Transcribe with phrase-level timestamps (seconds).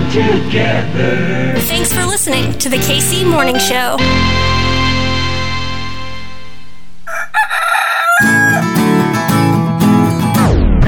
[0.00, 1.54] come together.
[1.60, 3.96] Thanks for listening to the KC Morning Show.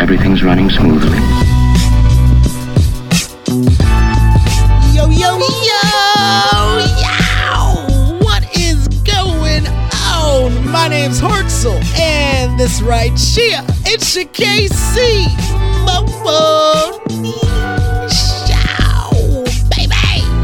[0.00, 1.18] Everything's running smoothly.
[4.94, 5.82] Yo, yo, yo,
[7.00, 8.18] yo!
[8.20, 10.70] What is going on?
[10.70, 15.26] My name's Hartzell, and this right here, it's your KC
[15.86, 17.01] Morning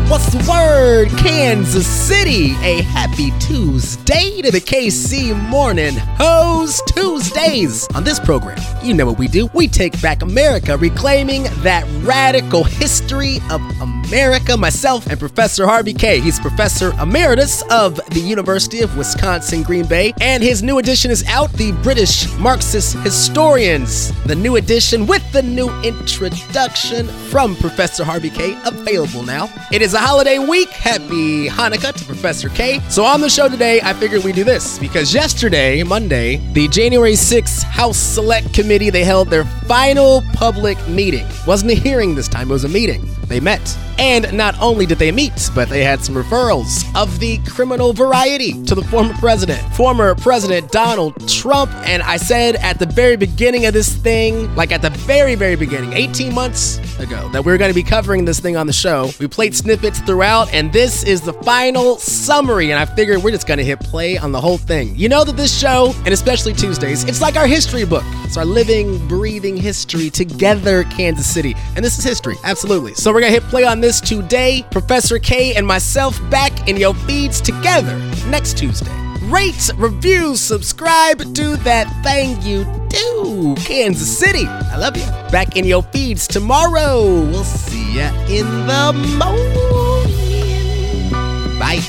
[0.09, 1.11] What's the word?
[1.19, 2.53] Kansas City.
[2.63, 7.87] A happy Tuesday to the KC Morning Hose Tuesdays.
[7.89, 9.49] On this program, you know what we do.
[9.55, 14.57] We take back America, reclaiming that radical history of America.
[14.57, 16.21] Myself and Professor Harvey Kaye.
[16.21, 21.25] He's Professor Emeritus of the University of Wisconsin Green Bay, and his new edition is
[21.27, 24.13] out The British Marxist Historians.
[24.25, 28.59] The new edition with the new introduction from Professor Harvey Kaye.
[28.65, 29.49] available now.
[29.73, 30.71] It is a holiday week.
[30.71, 32.81] Happy Hanukkah to Professor Kaye.
[32.89, 37.13] So on the show today, I figured we'd do this because yesterday, Monday, the January
[37.13, 41.27] 6th House Select Committee, they held their final public meeting.
[41.47, 43.18] Wasn't a hearing this time, it was a meeting.
[43.29, 43.77] They met.
[43.99, 48.53] And not only did they meet, but they had some referrals of the criminal variety
[48.65, 51.73] to the former president, former President Donald Trump.
[51.85, 55.57] And I said at the very beginning of this thing, like at the very, very
[55.57, 58.73] beginning, 18 months ago, that we were going to be covering this thing on the
[58.73, 59.11] show.
[59.19, 62.71] We played snippets throughout, and this is the final summary.
[62.71, 64.95] And I figured we're just going to hit play on the whole thing.
[64.95, 68.05] You know that this show, and especially Tuesdays, it's like our history book.
[68.25, 71.57] It's our living, breathing history together, Kansas City.
[71.75, 72.95] And this is history, absolutely.
[72.95, 74.65] So we're going to hit play on this today.
[74.71, 77.99] Professor Kaye and myself back in your feeds together
[78.29, 78.93] next Tuesday.
[79.23, 83.57] Rate, review, subscribe, do that thing you do.
[83.59, 85.03] Kansas City, I love you.
[85.33, 87.03] Back in your feeds tomorrow.
[87.03, 91.11] We'll see ya in the morning.
[91.59, 91.81] Bye.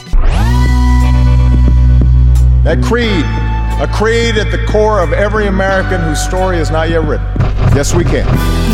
[2.64, 3.24] That creed,
[3.80, 7.28] a creed at the core of every American whose story is not yet written.
[7.76, 8.26] Yes, we can.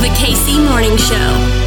[0.02, 1.65] The KC Morning Show.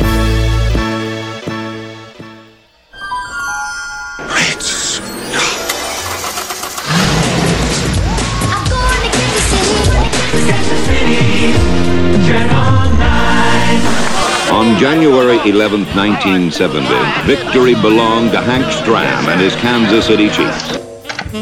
[14.79, 16.87] January 11, 1970,
[17.27, 20.77] victory belonged to Hank Stram and his Kansas City Chiefs.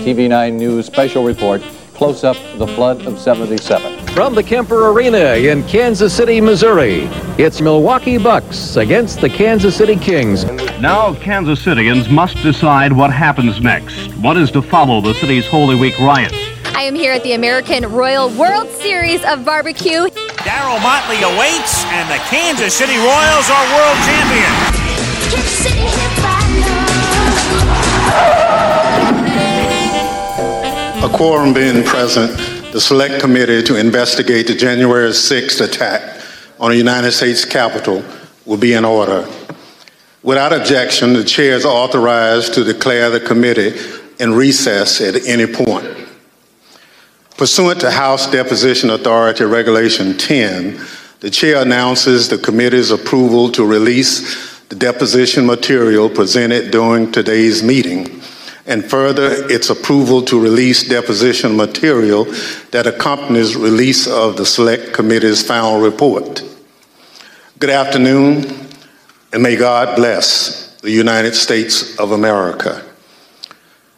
[0.06, 1.60] TV9 News special report,
[1.92, 4.06] close up the flood of 77.
[4.06, 9.96] From the Kemper Arena in Kansas City, Missouri, it's Milwaukee Bucks against the Kansas City
[9.96, 10.46] Kings.
[10.80, 14.14] Now, Kansas Citians must decide what happens next.
[14.14, 16.38] What is to follow the city's Holy Week riots?
[16.74, 20.08] I am here at the American Royal World Series of Barbecue.
[20.46, 24.76] Darryl Motley awaits, and the Kansas City Royals are world champions.
[31.02, 32.30] A quorum being present,
[32.72, 36.22] the Select Committee to investigate the January 6th attack
[36.60, 38.04] on the United States Capitol
[38.44, 39.28] will be in order.
[40.22, 43.76] Without objection, the chair is authorized to declare the committee
[44.20, 46.05] in recess at any point.
[47.36, 50.80] Pursuant to House Deposition Authority Regulation 10,
[51.20, 58.22] the chair announces the committee's approval to release the deposition material presented during today's meeting,
[58.64, 62.24] and further, its approval to release deposition material
[62.70, 66.42] that accompanies release of the Select Committee's final report.
[67.58, 68.46] Good afternoon,
[69.34, 72.85] and may God bless the United States of America.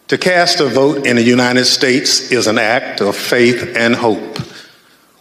[0.08, 4.38] To cast a vote in the United States is an act of faith and hope.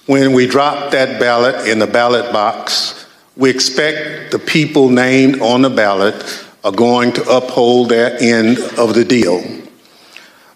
[0.05, 3.05] When we drop that ballot in the ballot box,
[3.35, 6.15] we expect the people named on the ballot
[6.63, 9.43] are going to uphold their end of the deal.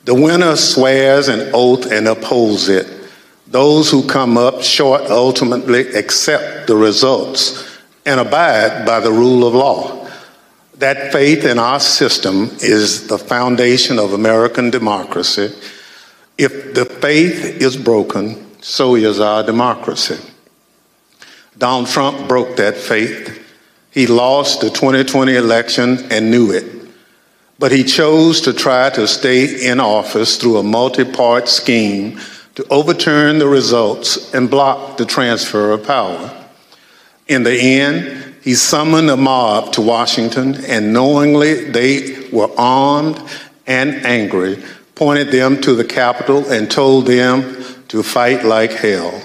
[0.06, 2.88] The winner swears an oath and upholds it.
[3.48, 7.68] Those who come up short ultimately accept the results
[8.06, 10.00] and abide by the rule of law.
[10.81, 15.54] That faith in our system is the foundation of American democracy.
[16.39, 20.18] If the faith is broken, so is our democracy.
[21.56, 23.48] Donald Trump broke that faith.
[23.92, 26.66] He lost the 2020 election and knew it.
[27.60, 32.19] But he chose to try to stay in office through a multi part scheme
[32.56, 36.36] to overturn the results and block the transfer of power.
[37.28, 43.22] In the end, he summoned a mob to Washington, and knowingly they were armed
[43.68, 44.62] and angry,
[44.96, 49.22] pointed them to the Capitol and told them to fight like hell.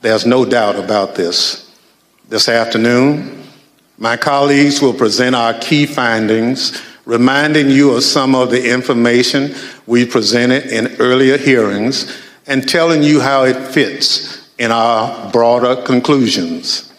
[0.00, 1.74] There's no doubt about this.
[2.28, 3.40] This afternoon,
[4.02, 9.54] My colleagues will present our key findings, reminding you of some of the information
[9.86, 16.89] we presented in earlier hearings and telling you how it fits in our broader conclusions.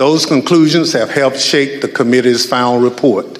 [0.00, 3.36] Those conclusions have helped shape the committee's final report,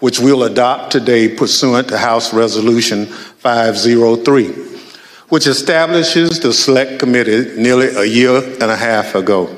[0.00, 4.48] which we'll adopt today pursuant to House Resolution 503,
[5.30, 9.48] which establishes the Select Committee nearly a year and a half ago.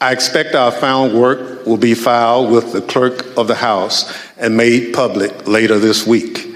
[0.00, 4.56] I expect our final work will be filed with the clerk of the House and
[4.56, 6.52] made public later this week.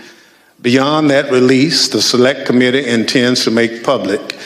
[0.60, 4.36] Beyond that release, the Select Committee intends to make public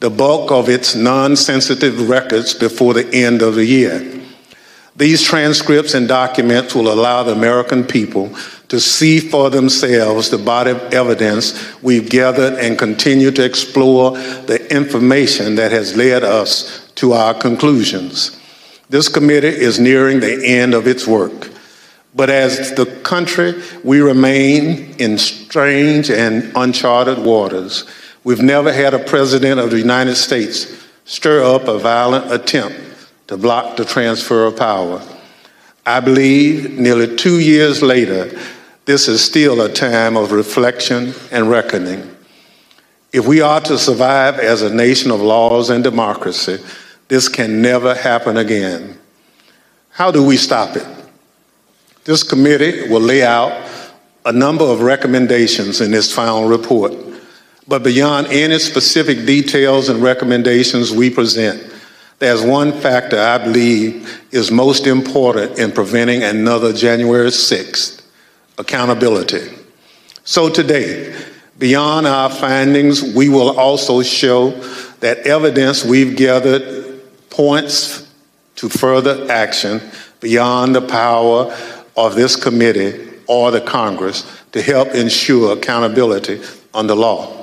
[0.00, 4.12] the bulk of its non sensitive records before the end of the year.
[4.96, 8.34] These transcripts and documents will allow the American people
[8.68, 14.66] to see for themselves the body of evidence we've gathered and continue to explore the
[14.74, 18.40] information that has led us to our conclusions.
[18.88, 21.50] This committee is nearing the end of its work.
[22.14, 27.84] But as the country, we remain in strange and uncharted waters.
[28.26, 32.76] We've never had a president of the United States stir up a violent attempt
[33.28, 35.00] to block the transfer of power.
[35.86, 38.36] I believe nearly two years later,
[38.84, 42.16] this is still a time of reflection and reckoning.
[43.12, 46.58] If we are to survive as a nation of laws and democracy,
[47.06, 48.98] this can never happen again.
[49.90, 50.86] How do we stop it?
[52.02, 53.70] This committee will lay out
[54.24, 56.92] a number of recommendations in its final report.
[57.68, 61.74] But beyond any specific details and recommendations we present,
[62.18, 68.02] there's one factor I believe is most important in preventing another January 6th
[68.58, 69.52] accountability.
[70.24, 71.14] So today,
[71.58, 74.50] beyond our findings, we will also show
[75.00, 78.10] that evidence we've gathered points
[78.56, 79.80] to further action
[80.20, 81.54] beyond the power
[81.96, 86.40] of this committee or the Congress to help ensure accountability
[86.72, 87.35] under law.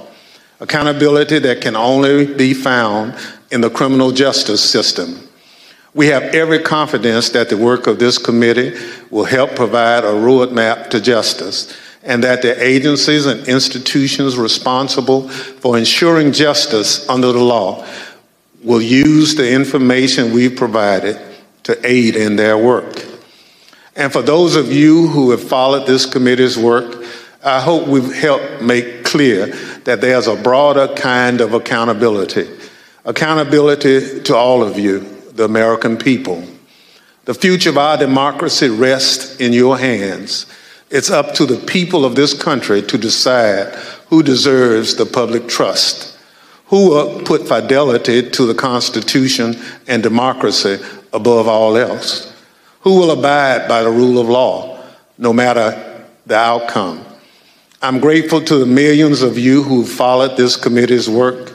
[0.59, 3.15] Accountability that can only be found
[3.51, 5.27] in the criminal justice system.
[5.93, 8.73] We have every confidence that the work of this committee
[9.11, 15.77] will help provide a roadmap to justice and that the agencies and institutions responsible for
[15.77, 17.87] ensuring justice under the law
[18.63, 21.19] will use the information we've provided
[21.63, 23.05] to aid in their work.
[23.95, 27.05] And for those of you who have followed this committee's work,
[27.43, 29.45] I hope we've helped make clear
[29.83, 32.47] that there's a broader kind of accountability
[33.05, 34.99] accountability to all of you,
[35.33, 36.43] the American people.
[37.25, 40.47] The future of our democracy rests in your hands.
[40.89, 43.75] It's up to the people of this country to decide
[44.07, 46.17] who deserves the public trust,
[46.67, 49.55] who will put fidelity to the Constitution
[49.87, 50.79] and democracy
[51.11, 52.33] above all else,
[52.81, 54.81] who will abide by the rule of law,
[55.17, 57.03] no matter the outcome.
[57.83, 61.51] I'm grateful to the millions of you who followed this committee's work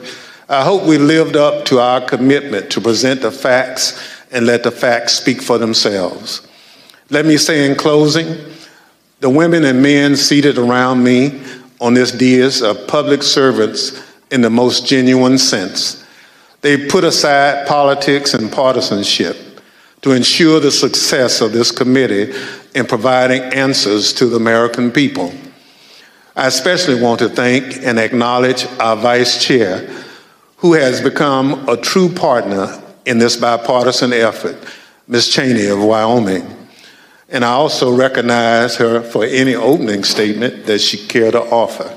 [0.51, 4.71] I hope we lived up to our commitment to present the facts and let the
[4.71, 6.47] facts speak for themselves.
[7.11, 8.35] Let me say in closing,
[9.19, 11.39] the women and men seated around me
[11.79, 16.03] on this dais are public servants in the most genuine sense.
[16.61, 19.37] They put aside politics and partisanship
[20.01, 22.33] to ensure the success of this committee
[22.73, 25.31] in providing answers to the American people.
[26.35, 29.87] I especially want to thank and acknowledge our vice chair,
[30.57, 34.57] who has become a true partner in this bipartisan effort,
[35.07, 35.29] Ms.
[35.29, 36.45] Cheney of Wyoming.
[37.29, 41.95] And I also recognize her for any opening statement that she care to offer.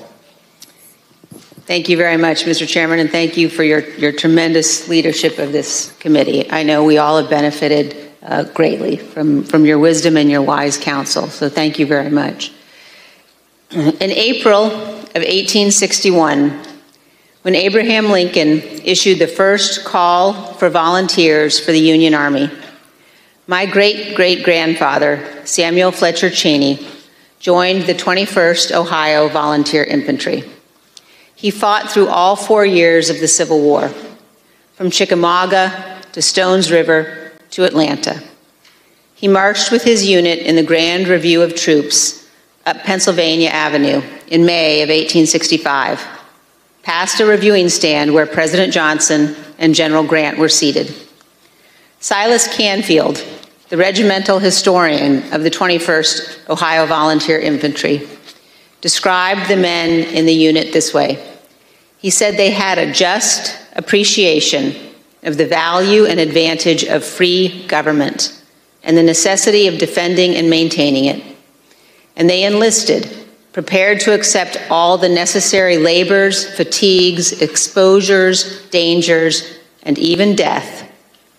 [1.65, 2.69] Thank you very much, Mr.
[2.69, 6.51] Chairman, and thank you for your, your tremendous leadership of this committee.
[6.51, 10.77] I know we all have benefited uh, greatly from, from your wisdom and your wise
[10.77, 12.53] counsel, so thank you very much.
[13.75, 16.51] In April of 1861,
[17.41, 22.51] when Abraham Lincoln issued the first call for volunteers for the Union Army.
[23.47, 26.87] My great great grandfather, Samuel Fletcher Cheney,
[27.41, 30.45] joined the 21st Ohio Volunteer Infantry.
[31.35, 33.89] He fought through all four years of the Civil War,
[34.75, 38.23] from Chickamauga to Stones River to Atlanta.
[39.15, 42.22] He marched with his unit in the Grand Review of Troops
[42.67, 46.01] up Pennsylvania Avenue in May of 1865
[46.83, 50.95] past a reviewing stand where President Johnson and General Grant were seated.
[52.01, 53.25] Silas Canfield,
[53.69, 58.09] the regimental historian of the 21st Ohio Volunteer Infantry,
[58.81, 61.25] described the men in the unit this way.
[61.99, 64.75] He said they had a just appreciation
[65.23, 68.37] of the value and advantage of free government
[68.83, 71.32] and the necessity of defending and maintaining it.
[72.17, 73.09] And they enlisted,
[73.53, 80.89] prepared to accept all the necessary labors, fatigues, exposures, dangers, and even death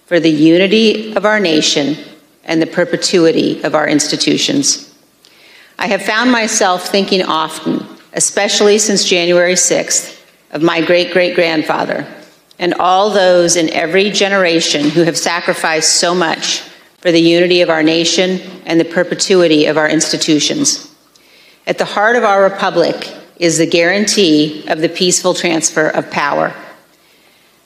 [0.06, 1.98] for the unity of our nation
[2.44, 4.94] and the perpetuity of our institutions.
[5.80, 10.20] I have found myself thinking often, especially since January 6th,
[10.52, 12.08] of my great great grandfather
[12.60, 16.64] and all those in every generation who have sacrificed so much
[17.04, 20.90] for the unity of our nation and the perpetuity of our institutions.
[21.68, 26.56] At the heart of our republic is the guarantee of the peaceful transfer of power.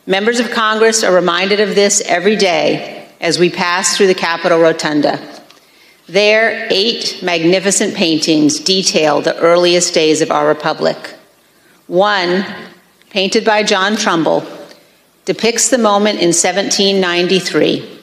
[0.08, 4.58] Members of Congress are reminded of this every day as we pass through the Capitol
[4.58, 5.20] Rotunda.
[6.08, 11.14] There, eight magnificent paintings detail the earliest days of our republic.
[11.86, 12.44] One,
[13.12, 14.44] painted by John Trumbull,
[15.26, 17.97] depicts the moment in 1793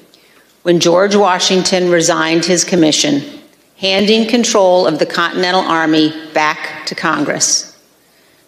[0.64, 3.22] when George Washington resigned his commission,
[3.76, 7.78] handing control of the Continental Army back to Congress.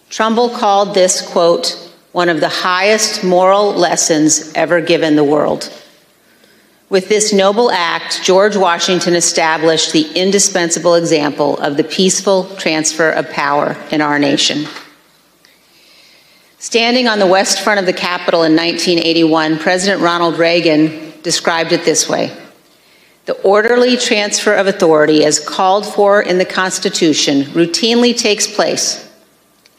[0.09, 5.71] Trumbull called this, quote, one of the highest moral lessons ever given the world.
[6.89, 13.29] With this noble act, George Washington established the indispensable example of the peaceful transfer of
[13.29, 14.65] power in our nation.
[16.59, 21.85] Standing on the west front of the Capitol in 1981, President Ronald Reagan described it
[21.85, 22.33] this way
[23.25, 29.13] The orderly transfer of authority, as called for in the Constitution, routinely takes place,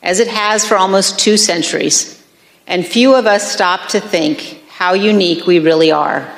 [0.04, 2.22] as it has for almost two centuries
[2.68, 6.30] and few of us stop to think how unique we really are.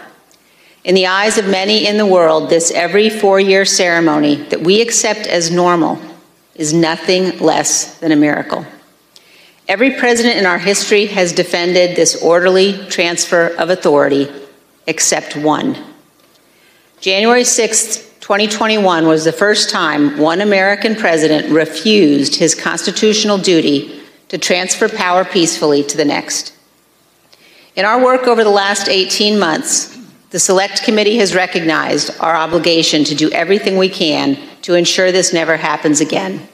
[0.83, 4.79] In the eyes of many in the world, this every four year ceremony that we
[4.79, 5.99] accept as normal
[6.53, 8.63] is nothing less than a miracle.
[9.67, 14.29] Every president in our history has defended this orderly transfer of authority
[14.89, 15.77] except one.
[16.99, 24.37] January 6, 2021 was the first time one American president refused his constitutional duty to
[24.37, 26.53] transfer power peacefully to the next.
[27.75, 29.95] In our work over the last 18 months,
[30.31, 35.33] the Select Committee has recognized our obligation to do everything we can to ensure this
[35.33, 36.47] never happens again.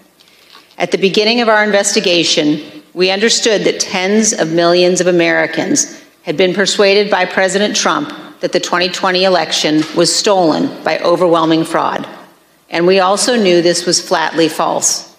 [0.78, 6.38] At the beginning of our investigation, we understood that tens of millions of Americans had
[6.38, 8.14] been persuaded by President Trump
[8.46, 12.08] that the 2020 election was stolen by overwhelming fraud.
[12.70, 15.18] And we also knew this was flatly false.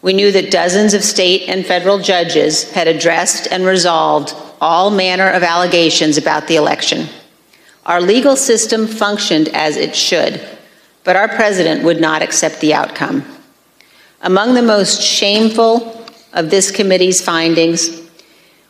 [0.00, 5.28] We knew that dozens of state and federal judges had addressed and resolved all manner
[5.28, 7.08] of allegations about the election.
[7.84, 10.40] Our legal system functioned as it should,
[11.02, 13.24] but our president would not accept the outcome.
[14.22, 18.07] Among the most shameful of this committee's findings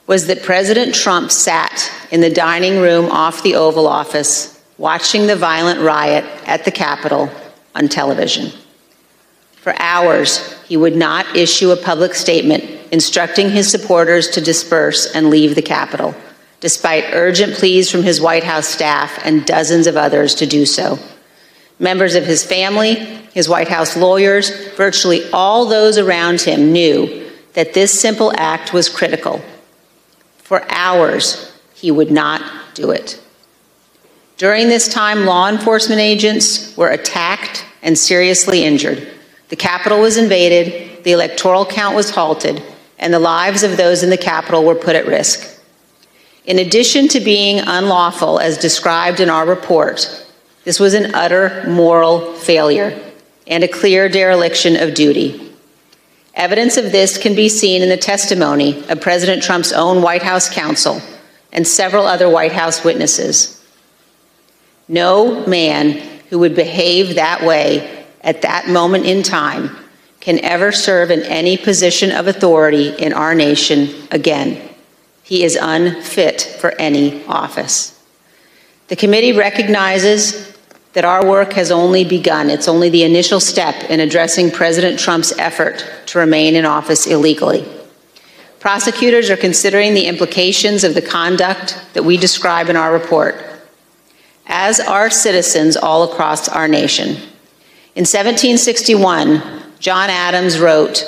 [0.09, 5.37] was that President Trump sat in the dining room off the Oval Office watching the
[5.37, 7.31] violent riot at the Capitol
[7.75, 8.51] on television.
[9.53, 15.29] For hours, he would not issue a public statement instructing his supporters to disperse and
[15.29, 16.15] leave the Capitol,
[16.61, 20.99] despite urgent pleas from his White House staff and dozens of others to do so.
[21.79, 22.95] Members of his family,
[23.35, 28.89] his White House lawyers, virtually all those around him knew that this simple act was
[28.89, 29.43] critical.
[30.49, 32.41] For hours, he would not
[32.73, 33.21] do it.
[34.39, 39.07] During this time, law enforcement agents were attacked and seriously injured.
[39.51, 42.63] The Capitol was invaded, the electoral count was halted,
[42.99, 45.61] and the lives of those in the Capitol were put at risk.
[46.47, 50.27] In addition to being unlawful, as described in our report,
[50.65, 52.99] this was an utter moral failure
[53.47, 55.48] and a clear dereliction of duty.
[56.39, 60.49] Evidence of this can be seen in the testimony of President Trump's own White House
[60.49, 61.03] counsel
[61.53, 63.61] and several other White House witnesses.
[64.87, 65.95] No man
[66.31, 69.77] who would behave that way at that moment in time
[70.21, 74.63] can ever serve in any position of authority in our nation again.
[75.25, 78.01] He is unfit for any office.
[78.87, 80.48] The committee recognizes
[80.93, 82.51] that our work has only begun.
[82.51, 87.67] It's only the initial step in addressing President Trump's effort to remain in office illegally.
[88.59, 93.37] Prosecutors are considering the implications of the conduct that we describe in our report,
[94.47, 97.09] as are citizens all across our nation.
[97.95, 99.43] In 1761,
[99.79, 101.05] John Adams wrote,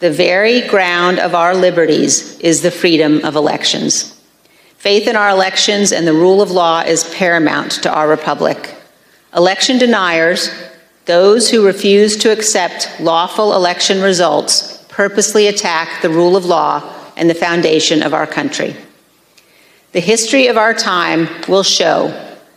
[0.00, 4.20] The very ground of our liberties is the freedom of elections.
[4.76, 8.74] Faith in our elections and the rule of law is paramount to our republic.
[9.34, 10.50] Election deniers,
[11.06, 16.82] those who refuse to accept lawful election results, purposely attack the rule of law
[17.16, 18.76] and the foundation of our country.
[19.92, 22.08] The history of our time will show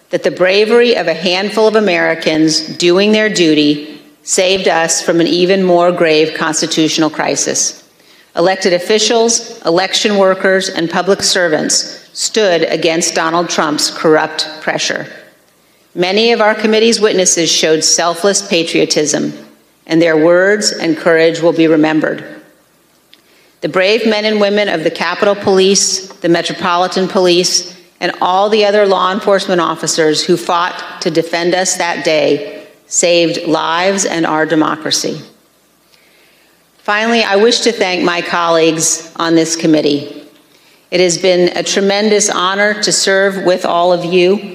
[0.10, 5.28] that the bravery of a handful of Americans doing their duty saved us from an
[5.28, 7.90] even more grave constitutional crisis.
[8.36, 15.08] Elected officials, election workers, and public servants stood against Donald Trump's corrupt pressure.
[15.96, 19.32] Many of our committee's witnesses showed selfless patriotism,
[19.88, 22.42] and their words and courage will be remembered.
[23.62, 28.66] The brave men and women of the Capitol Police, the Metropolitan Police, and all the
[28.66, 34.46] other law enforcement officers who fought to defend us that day saved lives and our
[34.46, 35.22] democracy.
[36.78, 40.28] Finally, I wish to thank my colleagues on this committee.
[40.92, 44.55] It has been a tremendous honor to serve with all of you.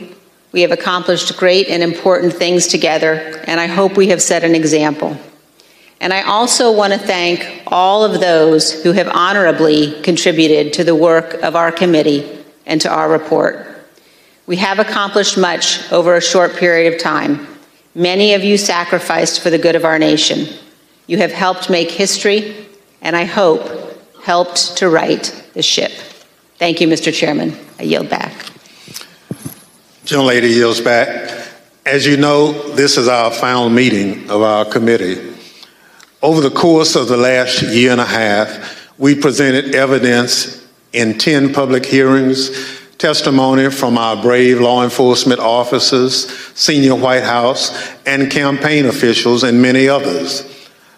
[0.52, 4.54] We have accomplished great and important things together, and I hope we have set an
[4.54, 5.16] example.
[6.00, 10.94] And I also want to thank all of those who have honorably contributed to the
[10.94, 13.66] work of our committee and to our report.
[14.46, 17.46] We have accomplished much over a short period of time.
[17.94, 20.48] Many of you sacrificed for the good of our nation.
[21.06, 22.66] You have helped make history,
[23.02, 23.68] and I hope
[24.22, 25.22] helped to right
[25.54, 25.92] the ship.
[26.56, 27.12] Thank you, Mr.
[27.12, 27.56] Chairman.
[27.78, 28.32] I yield back.
[30.10, 31.30] Gentlelady yields back.
[31.86, 35.36] As you know, this is our final meeting of our committee.
[36.20, 41.54] Over the course of the last year and a half, we presented evidence in 10
[41.54, 42.50] public hearings,
[42.98, 47.70] testimony from our brave law enforcement officers, senior White House,
[48.04, 50.44] and campaign officials, and many others.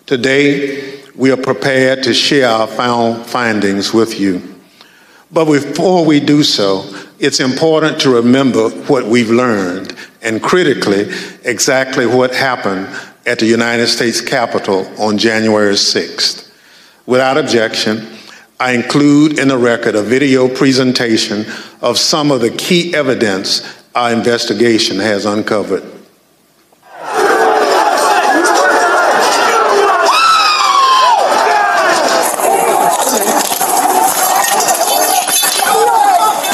[0.06, 4.40] Today, we are prepared to share our final findings with you.
[5.30, 11.08] But before we do so, it's important to remember what we've learned and critically,
[11.44, 12.88] exactly what happened
[13.24, 16.50] at the United States Capitol on January 6th.
[17.06, 18.08] Without objection,
[18.58, 21.46] I include in the record a video presentation
[21.80, 25.84] of some of the key evidence our investigation has uncovered.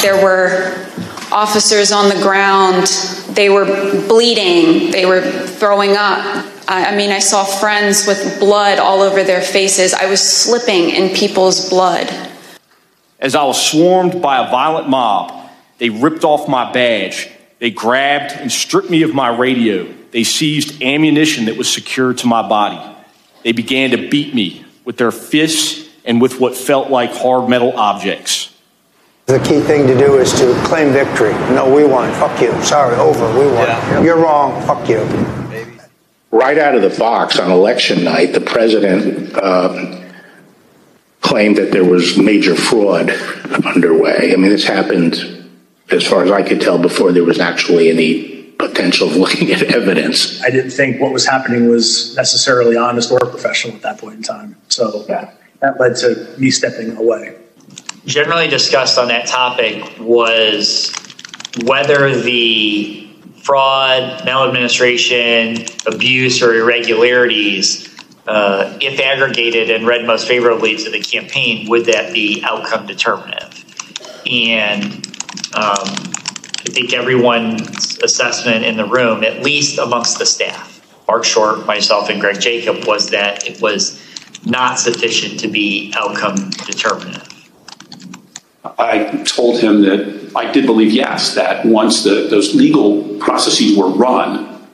[0.01, 0.68] There were
[1.31, 2.87] officers on the ground.
[3.35, 3.65] They were
[4.07, 4.91] bleeding.
[4.91, 6.45] They were throwing up.
[6.67, 9.93] I mean, I saw friends with blood all over their faces.
[9.93, 12.07] I was slipping in people's blood.
[13.19, 17.29] As I was swarmed by a violent mob, they ripped off my badge.
[17.59, 19.91] They grabbed and stripped me of my radio.
[20.11, 22.79] They seized ammunition that was secured to my body.
[23.43, 27.77] They began to beat me with their fists and with what felt like hard metal
[27.77, 28.48] objects.
[29.29, 31.33] The key thing to do is to claim victory.
[31.53, 32.11] No, we won.
[32.13, 32.51] Fuck you.
[32.63, 33.31] Sorry, over.
[33.37, 33.67] We won.
[33.67, 34.01] Yeah.
[34.01, 34.59] You're wrong.
[34.65, 35.01] Fuck you.
[36.31, 40.01] Right out of the box on election night, the president uh,
[41.21, 43.11] claimed that there was major fraud
[43.67, 44.33] underway.
[44.33, 45.51] I mean, this happened,
[45.91, 49.61] as far as I could tell, before there was actually any potential of looking at
[49.61, 50.41] evidence.
[50.41, 54.23] I didn't think what was happening was necessarily honest or professional at that point in
[54.23, 54.55] time.
[54.69, 55.29] So yeah.
[55.59, 57.38] that led to me stepping away
[58.09, 60.91] generally discussed on that topic was
[61.63, 63.07] whether the
[63.43, 67.87] fraud, maladministration, abuse, or irregularities,
[68.27, 73.63] uh, if aggregated and read most favorably to the campaign, would that be outcome determinative?
[74.29, 75.07] And
[75.55, 81.65] um, I think everyone's assessment in the room, at least amongst the staff, Marc Short,
[81.65, 84.03] myself, and Greg Jacob, was that it was
[84.45, 87.38] not sufficient to be outcome determinative.
[88.63, 93.89] I told him that I did believe, yes, that once the, those legal processes were
[93.89, 94.67] run,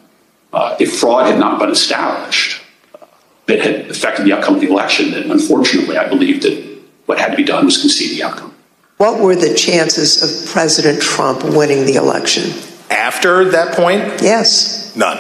[0.51, 2.61] uh, if fraud had not been established
[2.93, 3.05] uh,
[3.45, 7.31] that had affected the outcome of the election, then unfortunately I believed that what had
[7.31, 8.53] to be done was concede the outcome.
[8.97, 12.43] What were the chances of President Trump winning the election?
[12.89, 14.21] After that point?
[14.21, 14.95] Yes.
[14.95, 15.17] None.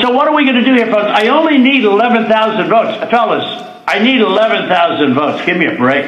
[0.00, 1.10] So what are we going to do here, folks?
[1.12, 3.10] I only need 11,000 votes.
[3.10, 3.44] Fellas,
[3.86, 5.44] I need 11,000 votes.
[5.44, 6.06] Give me a break.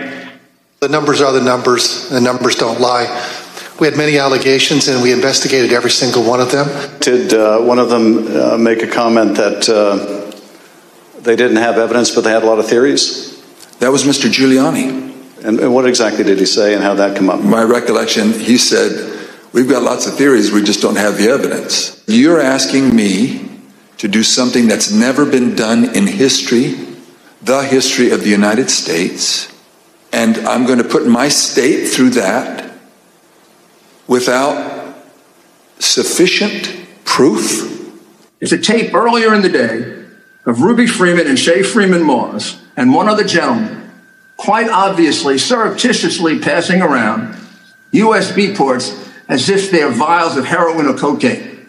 [0.82, 3.06] The numbers are the numbers, the numbers don't lie.
[3.78, 6.66] We had many allegations and we investigated every single one of them.
[6.98, 12.10] Did uh, one of them uh, make a comment that uh, they didn't have evidence
[12.12, 13.40] but they had a lot of theories?
[13.78, 14.28] That was Mr.
[14.28, 15.14] Giuliani.
[15.44, 17.40] And, and what exactly did he say and how that come up?
[17.44, 22.02] My recollection, he said, We've got lots of theories, we just don't have the evidence.
[22.08, 23.48] You're asking me
[23.98, 26.74] to do something that's never been done in history,
[27.40, 29.51] the history of the United States
[30.12, 32.72] and I'm going to put my state through that
[34.06, 34.94] without
[35.78, 37.68] sufficient proof.
[38.40, 40.04] It's a tape earlier in the day
[40.44, 43.90] of Ruby Freeman and Shaye Freeman Moss and one other gentleman,
[44.36, 47.34] quite obviously, surreptitiously passing around
[47.92, 51.66] USB ports as if they're vials of heroin or cocaine.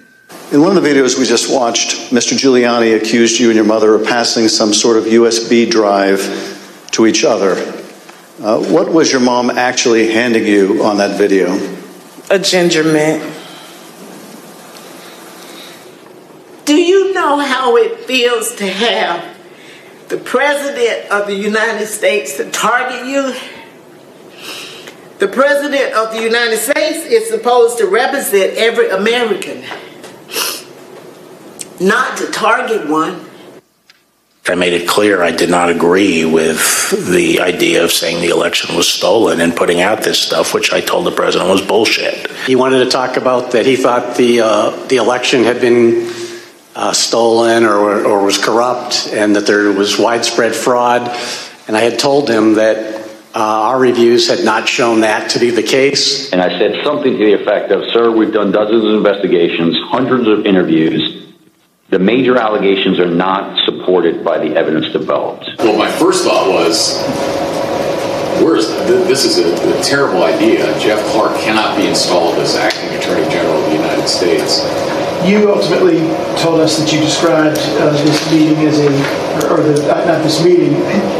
[0.51, 2.37] In one of the videos we just watched, Mr.
[2.37, 6.21] Giuliani accused you and your mother of passing some sort of USB drive
[6.91, 7.82] to each other.
[8.41, 11.53] Uh, what was your mom actually handing you on that video?
[12.31, 13.21] A ginger mint.
[16.65, 19.37] Do you know how it feels to have
[20.09, 23.35] the President of the United States to target you?
[25.19, 29.63] The President of the United States is supposed to represent every American,
[31.79, 33.29] not to target one.
[34.45, 38.75] I made it clear I did not agree with the idea of saying the election
[38.75, 42.29] was stolen and putting out this stuff, which I told the president was bullshit.
[42.45, 46.11] He wanted to talk about that he thought the uh, the election had been
[46.75, 51.03] uh, stolen or, or was corrupt and that there was widespread fraud.
[51.67, 53.01] And I had told him that
[53.33, 56.33] uh, our reviews had not shown that to be the case.
[56.33, 60.27] And I said something to the effect of, Sir, we've done dozens of investigations, hundreds
[60.27, 61.22] of interviews.
[61.93, 65.47] The major allegations are not supported by the evidence developed.
[65.59, 66.97] Well, my first thought was,
[68.41, 70.65] where's this is a, a terrible idea.
[70.79, 74.63] Jeff Clark cannot be installed as acting Attorney General of the United States.
[75.23, 75.99] You ultimately
[76.41, 78.87] told us that you described uh, this meeting as a,
[79.53, 80.73] or the, uh, not this meeting,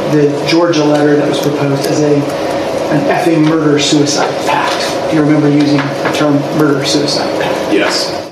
[0.09, 2.15] the Georgia letter that was proposed as a
[2.89, 5.12] an effing murder suicide pact.
[5.12, 7.71] Do you remember using the term murder suicide pact?
[7.71, 8.22] Yes.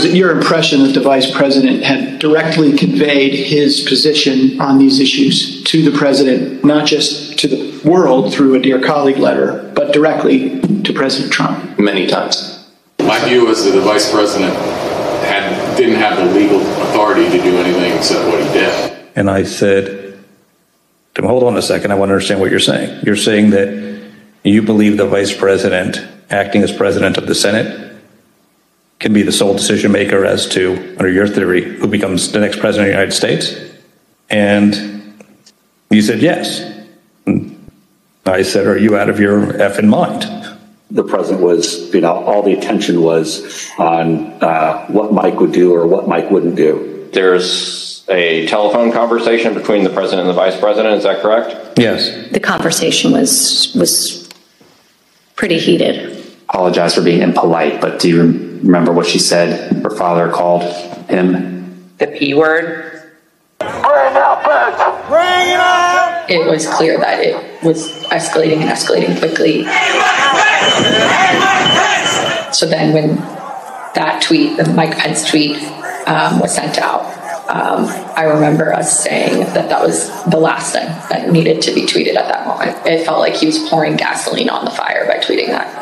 [0.00, 4.98] Was it your impression that the vice president had directly conveyed his position on these
[4.98, 9.92] issues to the president, not just to the world through a dear colleague letter, but
[9.92, 11.78] directly to President Trump?
[11.78, 12.66] Many times.
[13.00, 14.54] My view was that the vice president
[15.26, 19.06] had didn't have the legal authority to do anything except what he did.
[19.16, 20.18] And I said,
[21.18, 23.04] hold on a second, I want to understand what you're saying.
[23.04, 24.10] You're saying that
[24.44, 27.89] you believe the vice president, acting as president of the Senate,
[29.00, 32.60] can be the sole decision maker as to, under your theory, who becomes the next
[32.60, 33.58] president of the United States?
[34.28, 35.24] And
[35.90, 36.60] you said yes.
[37.26, 37.70] And
[38.26, 40.24] I said, Are you out of your effing mind?
[40.90, 45.74] The president was, you know, all the attention was on uh, what Mike would do
[45.74, 47.08] or what Mike wouldn't do.
[47.12, 50.96] There's a telephone conversation between the president and the vice president.
[50.96, 51.78] Is that correct?
[51.78, 52.30] Yes.
[52.32, 54.28] The conversation was was
[55.36, 56.19] pretty heated.
[56.50, 58.22] Apologize for being impolite, but do you
[58.62, 59.72] remember what she said?
[59.84, 60.64] Her father called
[61.08, 63.08] him The P word.
[63.60, 65.08] Bring out bags!
[65.08, 66.26] Bring it out!
[66.28, 69.62] It was clear that it was escalating and escalating quickly.
[72.52, 73.16] So then, when
[73.94, 75.56] that tweet, the Mike Pence tweet,
[76.08, 77.02] um, was sent out,
[77.48, 77.86] um,
[78.16, 82.16] I remember us saying that that was the last thing that needed to be tweeted
[82.16, 82.84] at that moment.
[82.86, 85.79] It felt like he was pouring gasoline on the fire by tweeting that.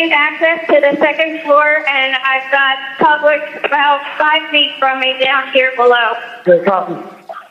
[0.00, 4.98] It gained access to the second floor, and I've got public about five feet from
[4.98, 6.14] me down here below.
[6.40, 6.94] Okay, copy.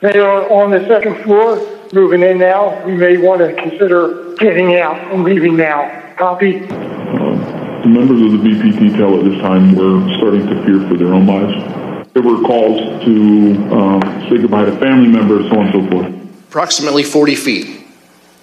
[0.01, 1.59] They are on the second floor,
[1.93, 2.83] moving in now.
[2.87, 6.15] We may want to consider getting out and leaving now.
[6.17, 6.57] Copy.
[6.57, 11.27] The members of the VPT at this time were starting to fear for their own
[11.27, 12.11] lives.
[12.13, 16.47] There were calls to um, say goodbye to family members, so on and so forth.
[16.47, 17.85] Approximately 40 feet.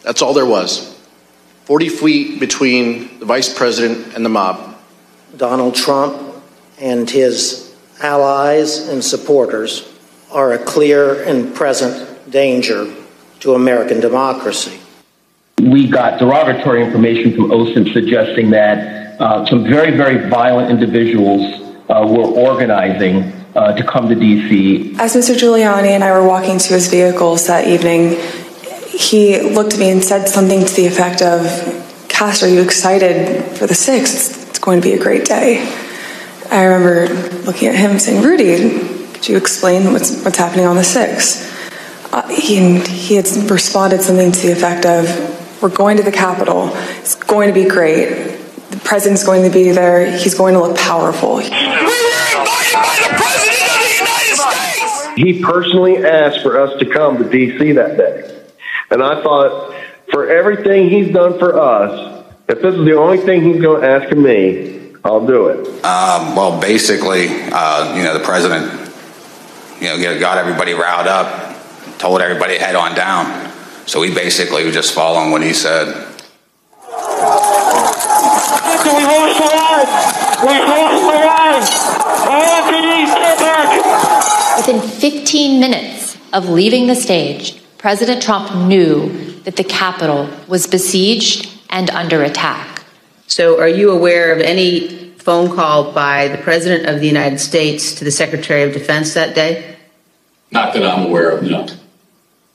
[0.04, 0.95] That's all there was.
[1.66, 4.78] 40 feet between the vice president and the mob.
[5.36, 6.16] Donald Trump
[6.80, 9.92] and his allies and supporters
[10.30, 12.94] are a clear and present danger
[13.40, 14.78] to American democracy.
[15.60, 21.42] We got derogatory information from OSINT suggesting that uh, some very, very violent individuals
[21.88, 24.94] uh, were organizing uh, to come to D.C.
[25.00, 25.34] As Mr.
[25.34, 28.20] Giuliani and I were walking to his vehicles that evening,
[28.96, 31.44] he looked at me and said something to the effect of,
[32.08, 34.48] Cass, are you excited for the 6th?
[34.48, 35.58] It's going to be a great day.
[36.50, 40.76] I remember looking at him and saying, Rudy, could you explain what's, what's happening on
[40.76, 41.52] the 6th?
[42.12, 46.70] Uh, he, he had responded something to the effect of, we're going to the Capitol.
[47.00, 48.08] It's going to be great.
[48.70, 50.10] The president's going to be there.
[50.16, 51.36] He's going to look powerful.
[51.36, 55.16] We were invited by the President of the United States.
[55.16, 57.72] He personally asked for us to come to D.C.
[57.72, 58.35] that day.
[58.90, 59.74] And I thought,
[60.12, 63.88] for everything he's done for us, if this is the only thing he's going to
[63.88, 65.66] ask of me, I'll do it.
[65.84, 68.70] Um, well, basically, uh, you know, the president,
[69.80, 71.56] you know, got everybody riled up,
[71.98, 73.52] told everybody to head on down.
[73.86, 75.86] So we basically were just following what he said.
[78.86, 79.86] We lost the line!
[80.46, 81.62] We lost the line!
[82.30, 84.56] Anthony, get back!
[84.56, 89.10] Within 15 minutes of leaving the stage, President Trump knew
[89.44, 92.82] that the Capitol was besieged and under attack.
[93.28, 97.94] So, are you aware of any phone call by the President of the United States
[97.94, 99.76] to the Secretary of Defense that day?
[100.50, 101.68] Not that I'm aware of, no.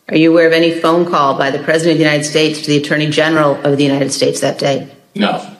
[0.09, 2.67] Are you aware of any phone call by the President of the United States to
[2.67, 4.93] the Attorney General of the United States that day?
[5.15, 5.29] No.
[5.29, 5.57] Are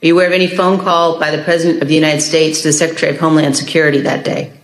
[0.00, 2.72] you aware of any phone call by the President of the United States to the
[2.72, 4.58] Secretary of Homeland Security that day?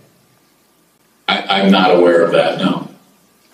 [1.27, 2.86] I, I'm not aware of that, no.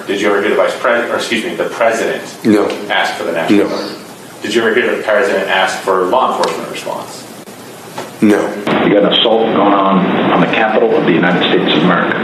[0.07, 2.67] Did you ever hear the vice president, or excuse me, the president No.
[2.89, 3.75] ask for the national No.
[3.75, 3.91] guard?
[4.41, 7.23] Did you ever hear the president ask for law enforcement response?
[8.21, 8.39] No.
[8.83, 12.17] You got an assault going on on the Capitol of the United States of America.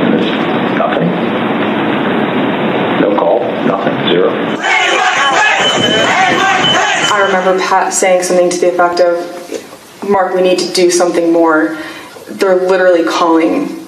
[0.00, 0.30] And there's
[0.78, 1.08] nothing.
[3.02, 4.30] No call, nothing, zero.
[7.12, 11.30] I remember Pat saying something to the effect of, Mark, we need to do something
[11.32, 11.76] more.
[12.28, 13.85] They're literally calling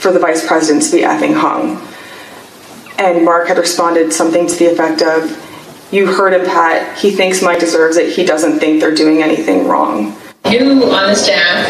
[0.00, 1.76] for the vice president to be effing hung.
[2.98, 5.30] And Mark had responded something to the effect of,
[5.92, 6.98] You heard him, Pat.
[6.98, 8.12] He thinks Mike deserves it.
[8.14, 10.16] He doesn't think they're doing anything wrong.
[10.48, 11.66] You on the staff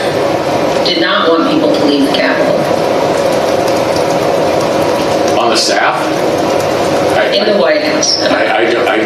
[0.86, 2.54] did not want people to leave the Capitol.
[5.40, 5.96] On the staff?
[7.16, 8.16] I, In the White House.
[8.22, 8.98] I, I, I,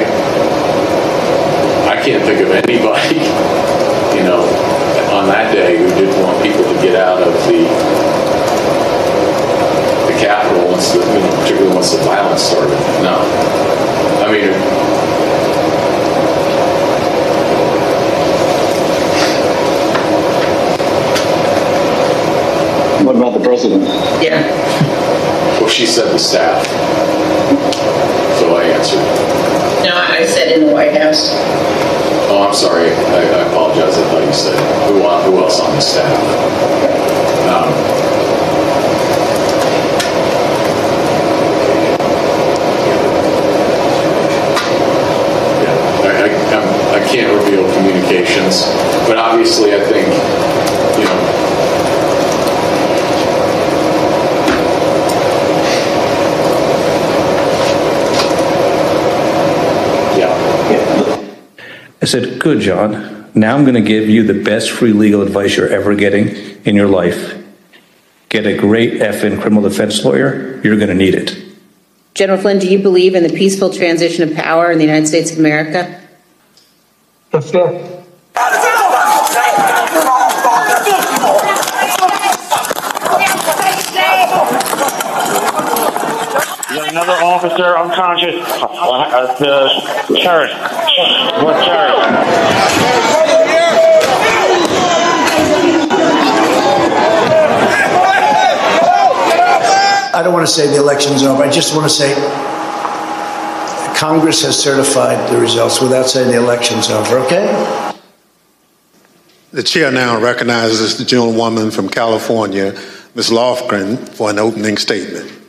[1.93, 3.17] I can't think of anybody,
[4.17, 4.45] you know,
[5.17, 8.14] on that day who didn't want people to get out of the
[10.25, 12.79] the Capitol once the, particularly once the violence started.
[13.03, 13.21] No.
[14.25, 14.53] I mean,
[23.05, 23.85] What about the president?
[24.23, 24.41] Yeah.
[25.61, 26.65] well, she said the staff.
[28.41, 29.05] So I answered.
[29.85, 31.29] No, I said in the White House.
[32.33, 32.89] Oh, I'm sorry.
[32.89, 33.99] I, I apologize.
[33.99, 34.59] I thought you said
[34.89, 36.19] who, who else on the staff.
[37.45, 38.05] Um,
[45.61, 47.65] yeah, I, I, I'm, I can't reveal
[48.35, 48.67] communications,
[49.09, 50.09] but obviously, I think
[50.99, 51.31] you know.
[62.03, 63.31] I said, Good, John.
[63.35, 66.29] Now I'm going to give you the best free legal advice you're ever getting
[66.65, 67.43] in your life.
[68.29, 70.61] Get a great effing criminal defense lawyer.
[70.63, 71.37] You're going to need it.
[72.15, 75.33] General Flynn, do you believe in the peaceful transition of power in the United States
[75.33, 76.01] of America?
[77.33, 77.95] Yes, sir.
[86.75, 88.37] You got another officer unconscious.
[88.47, 90.53] Uh, the turret.
[91.43, 91.95] What turret?
[100.15, 101.43] I don't want to say the election's over.
[101.43, 102.15] I just want to say
[103.99, 107.93] Congress has certified the results without saying the election's over, okay?
[109.51, 112.81] The chair now recognizes the gentlewoman from California,
[113.17, 113.31] Ms.
[113.31, 115.44] Lofgren, for an opening statement.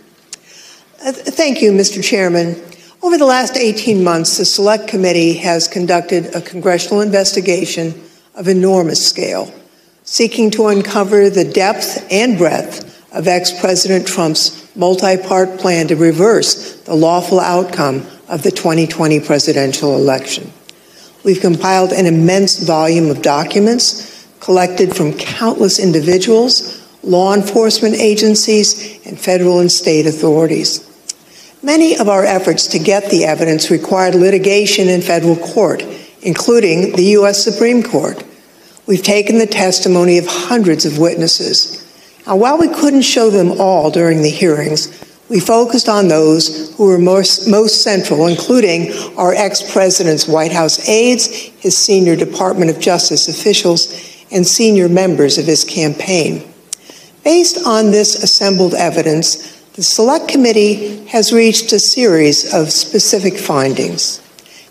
[1.06, 2.04] Uh, Thank you, Mr.
[2.04, 2.60] Chairman.
[3.04, 7.94] Over the last 18 months, the Select Committee has conducted a congressional investigation
[8.34, 9.54] of enormous scale,
[10.04, 15.96] seeking to uncover the depth and breadth of ex President Trump's multi part plan to
[15.96, 20.52] reverse the lawful outcome of the 2020 presidential election.
[21.24, 29.20] We've compiled an immense volume of documents collected from countless individuals, law enforcement agencies, and
[29.20, 30.94] federal and state authorities.
[31.66, 35.82] Many of our efforts to get the evidence required litigation in federal court,
[36.22, 37.44] including the U.S.
[37.44, 38.24] Supreme Court.
[38.86, 41.82] We've taken the testimony of hundreds of witnesses.
[42.28, 46.86] Now, while we couldn't show them all during the hearings, we focused on those who
[46.86, 52.80] were most, most central, including our ex president's White House aides, his senior Department of
[52.80, 53.92] Justice officials,
[54.32, 56.48] and senior members of his campaign.
[57.24, 64.22] Based on this assembled evidence, the Select Committee has reached a series of specific findings.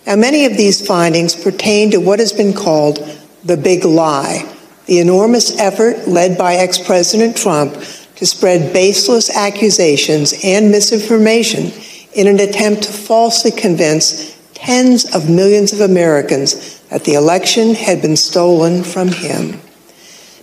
[0.07, 3.07] Now, many of these findings pertain to what has been called
[3.45, 4.51] the big lie,
[4.87, 7.75] the enormous effort led by ex President Trump
[8.17, 11.71] to spread baseless accusations and misinformation
[12.15, 18.01] in an attempt to falsely convince tens of millions of Americans that the election had
[18.01, 19.61] been stolen from him.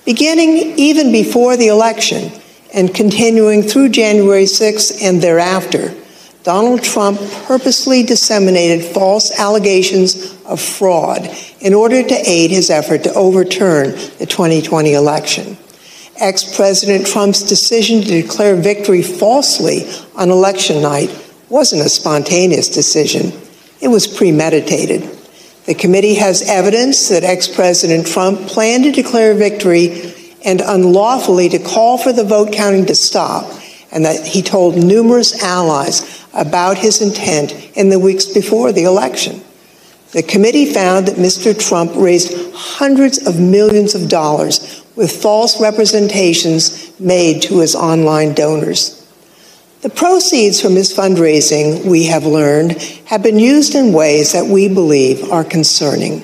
[0.06, 2.32] Beginning even before the election
[2.74, 5.94] and continuing through January 6th and thereafter,
[6.44, 11.30] Donald Trump purposely disseminated false allegations of fraud
[11.60, 15.58] in order to aid his effort to overturn the 2020 election.
[16.18, 21.10] Ex President Trump's decision to declare victory falsely on election night
[21.50, 23.32] wasn't a spontaneous decision.
[23.82, 25.02] It was premeditated.
[25.66, 31.60] The committee has evidence that ex President Trump planned to declare victory and unlawfully to
[31.60, 33.52] call for the vote counting to stop,
[33.92, 39.42] and that he told numerous allies about his intent in the weeks before the election.
[40.12, 41.58] The committee found that Mr.
[41.58, 48.98] Trump raised hundreds of millions of dollars with false representations made to his online donors.
[49.82, 52.74] The proceeds from his fundraising, we have learned,
[53.06, 56.24] have been used in ways that we believe are concerning.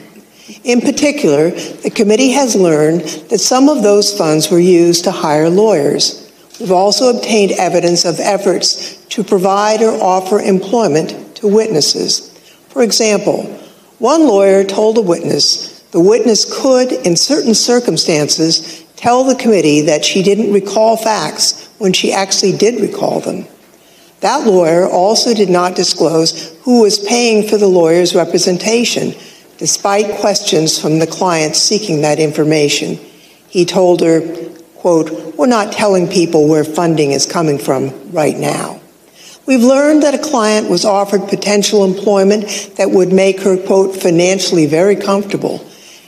[0.67, 2.99] In particular, the committee has learned
[3.29, 6.29] that some of those funds were used to hire lawyers.
[6.59, 12.37] We've also obtained evidence of efforts to provide or offer employment to witnesses.
[12.67, 13.43] For example,
[13.99, 20.03] one lawyer told a witness the witness could, in certain circumstances, tell the committee that
[20.03, 23.47] she didn't recall facts when she actually did recall them.
[24.19, 29.13] That lawyer also did not disclose who was paying for the lawyer's representation,
[29.57, 32.95] despite questions from the client seeking that information.
[33.49, 34.21] He told her,
[34.75, 38.79] quote, we're not telling people where funding is coming from right now.
[39.45, 44.65] We've learned that a client was offered potential employment that would make her, quote, financially
[44.65, 45.65] very comfortable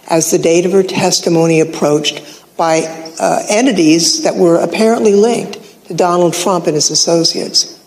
[0.10, 2.82] as the date of her testimony approached by
[3.20, 7.80] uh, entities that were apparently linked to Donald Trump and his associates.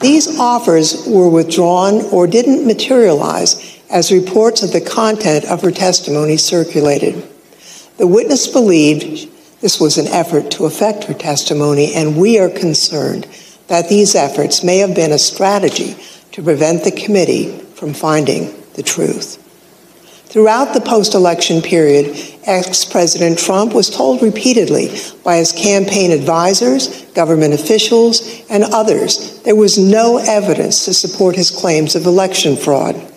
[0.00, 6.36] These offers were withdrawn or didn't materialize as reports of the content of her testimony
[6.36, 7.14] circulated.
[7.96, 9.30] The witness believed
[9.60, 13.28] this was an effort to affect her testimony, and we are concerned
[13.68, 15.96] that these efforts may have been a strategy
[16.32, 19.40] to prevent the committee from finding the truth.
[20.26, 24.88] Throughout the post election period, ex President Trump was told repeatedly
[25.22, 31.52] by his campaign advisors, government officials, and others there was no evidence to support his
[31.52, 33.13] claims of election fraud.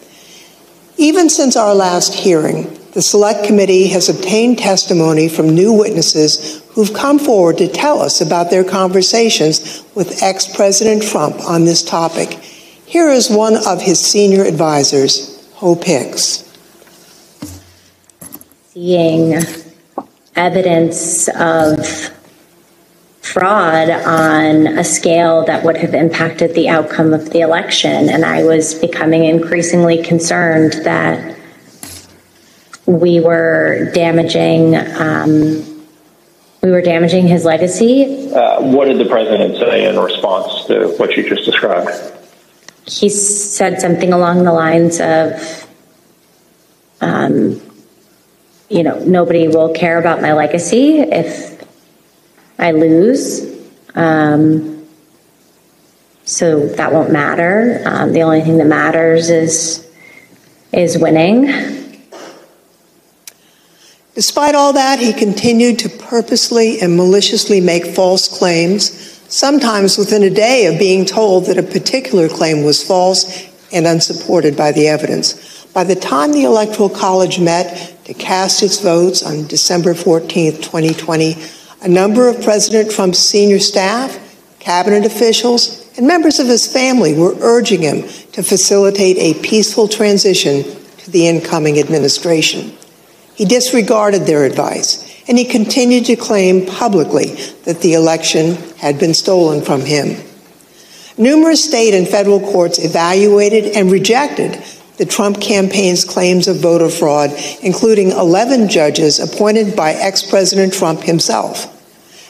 [1.00, 6.92] Even since our last hearing, the Select Committee has obtained testimony from new witnesses who've
[6.92, 12.30] come forward to tell us about their conversations with ex President Trump on this topic.
[12.88, 16.44] Here is one of his senior advisors, Hope Hicks.
[18.70, 19.44] Seeing
[20.36, 22.17] evidence of
[23.28, 28.10] fraud on a scale that would have impacted the outcome of the election.
[28.10, 31.38] And I was becoming increasingly concerned that
[32.86, 35.78] we were damaging um,
[36.62, 38.32] we were damaging his legacy.
[38.34, 41.92] Uh, what did the president say in response to what you just described?
[42.86, 45.68] He said something along the lines of,
[47.00, 47.62] um,
[48.70, 51.57] you know, nobody will care about my legacy if
[52.60, 53.46] I lose.
[53.96, 54.88] Um,
[56.26, 57.82] so that won't matter.
[57.86, 59.88] Um, the only thing that matters is
[60.74, 61.46] is winning.
[64.14, 68.90] Despite all that, he continued to purposely and maliciously make false claims,
[69.32, 74.58] sometimes within a day of being told that a particular claim was false and unsupported
[74.58, 75.66] by the evidence.
[75.68, 81.36] By the time the Electoral College met to cast its votes on December 14, 2020,
[81.82, 84.20] a number of President Trump's senior staff,
[84.60, 90.64] cabinet officials, and members of his family were urging him to facilitate a peaceful transition
[90.98, 92.74] to the incoming administration.
[93.36, 97.36] He disregarded their advice, and he continued to claim publicly
[97.66, 100.24] that the election had been stolen from him.
[101.18, 104.64] Numerous state and federal courts evaluated and rejected
[104.98, 107.32] the Trump campaign's claims of voter fraud,
[107.62, 111.74] including 11 judges appointed by ex President Trump himself.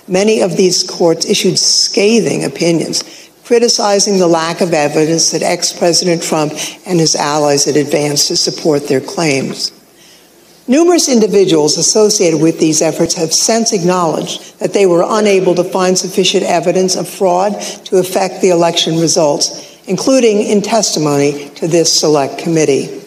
[0.07, 3.03] Many of these courts issued scathing opinions,
[3.43, 6.53] criticizing the lack of evidence that ex President Trump
[6.85, 9.71] and his allies had advanced to support their claims.
[10.69, 15.97] Numerous individuals associated with these efforts have since acknowledged that they were unable to find
[15.97, 17.53] sufficient evidence of fraud
[17.85, 23.01] to affect the election results, including in testimony to this select committee.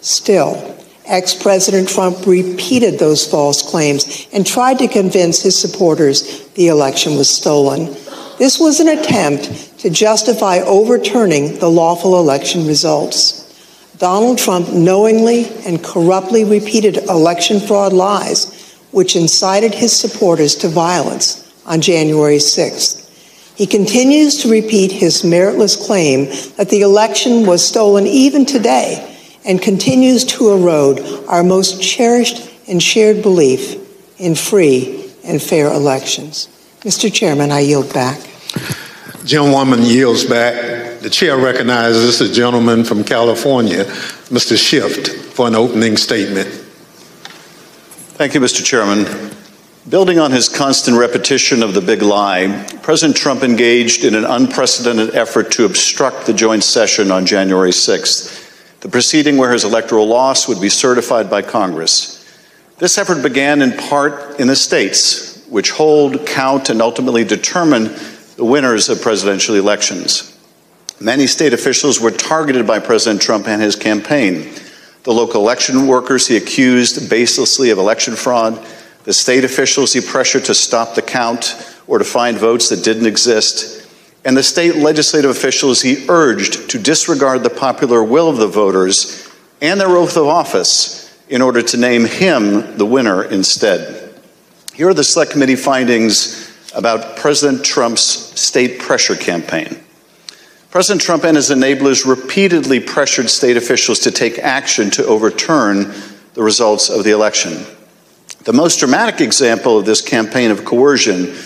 [0.00, 0.76] Still,
[1.06, 7.16] ex President Trump repeated those false claims and tried to convince his supporters the election
[7.16, 7.94] was stolen.
[8.38, 13.40] This was an attempt to justify overturning the lawful election results.
[13.98, 21.52] Donald Trump knowingly and corruptly repeated election fraud lies, which incited his supporters to violence
[21.66, 23.01] on January 6th.
[23.54, 26.26] He continues to repeat his meritless claim
[26.56, 29.08] that the election was stolen even today
[29.44, 33.76] and continues to erode our most cherished and shared belief
[34.18, 36.48] in free and fair elections.
[36.80, 37.12] Mr.
[37.12, 38.20] Chairman, I yield back.
[39.24, 41.00] Gentlewoman yields back.
[41.00, 43.84] The chair recognizes the gentleman from California,
[44.30, 44.56] Mr.
[44.56, 46.48] Schiff, for an opening statement.
[48.16, 48.64] Thank you, Mr.
[48.64, 49.04] Chairman.
[49.88, 55.16] Building on his constant repetition of the big lie, President Trump engaged in an unprecedented
[55.16, 60.46] effort to obstruct the joint session on January 6th, the proceeding where his electoral loss
[60.46, 62.24] would be certified by Congress.
[62.78, 67.90] This effort began in part in the states, which hold, count, and ultimately determine
[68.36, 70.38] the winners of presidential elections.
[71.00, 74.54] Many state officials were targeted by President Trump and his campaign.
[75.02, 78.64] The local election workers he accused baselessly of election fraud,
[79.04, 83.06] the state officials he pressured to stop the count or to find votes that didn't
[83.06, 83.88] exist,
[84.24, 89.28] and the state legislative officials he urged to disregard the popular will of the voters
[89.60, 94.14] and their oath of office in order to name him the winner instead.
[94.74, 99.78] Here are the Select Committee findings about President Trump's state pressure campaign.
[100.70, 105.92] President Trump and his enablers repeatedly pressured state officials to take action to overturn
[106.32, 107.66] the results of the election.
[108.44, 111.36] The most dramatic example of this campaign of coercion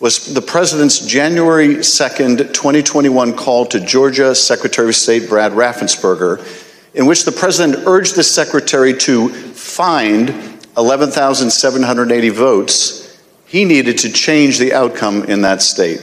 [0.00, 6.44] was the president's January 2nd, 2021 call to Georgia Secretary of State Brad Raffensperger,
[6.92, 10.28] in which the president urged the secretary to find
[10.76, 16.02] 11,780 votes he needed to change the outcome in that state.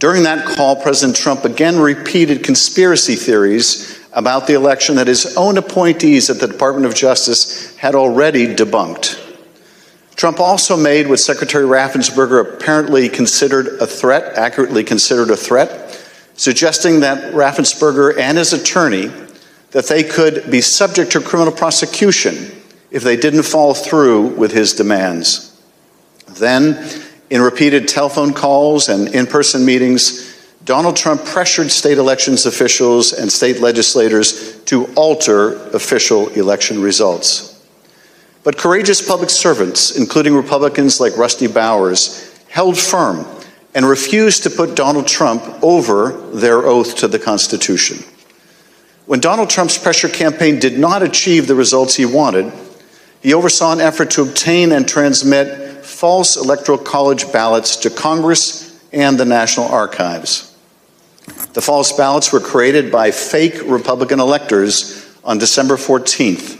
[0.00, 5.56] During that call, President Trump again repeated conspiracy theories about the election that his own
[5.56, 9.26] appointees at the Department of Justice had already debunked.
[10.16, 15.96] Trump also made what Secretary Raffensperger apparently considered a threat, accurately considered a threat,
[16.34, 19.10] suggesting that Raffensperger and his attorney
[19.70, 22.50] that they could be subject to criminal prosecution
[22.90, 25.58] if they didn't follow through with his demands.
[26.26, 26.92] Then,
[27.30, 30.29] in repeated telephone calls and in person meetings,
[30.70, 37.66] Donald Trump pressured state elections officials and state legislators to alter official election results.
[38.44, 43.26] But courageous public servants, including Republicans like Rusty Bowers, held firm
[43.74, 47.98] and refused to put Donald Trump over their oath to the Constitution.
[49.06, 52.52] When Donald Trump's pressure campaign did not achieve the results he wanted,
[53.20, 59.18] he oversaw an effort to obtain and transmit false electoral college ballots to Congress and
[59.18, 60.46] the National Archives.
[61.52, 66.58] The false ballots were created by fake Republican electors on December 14th.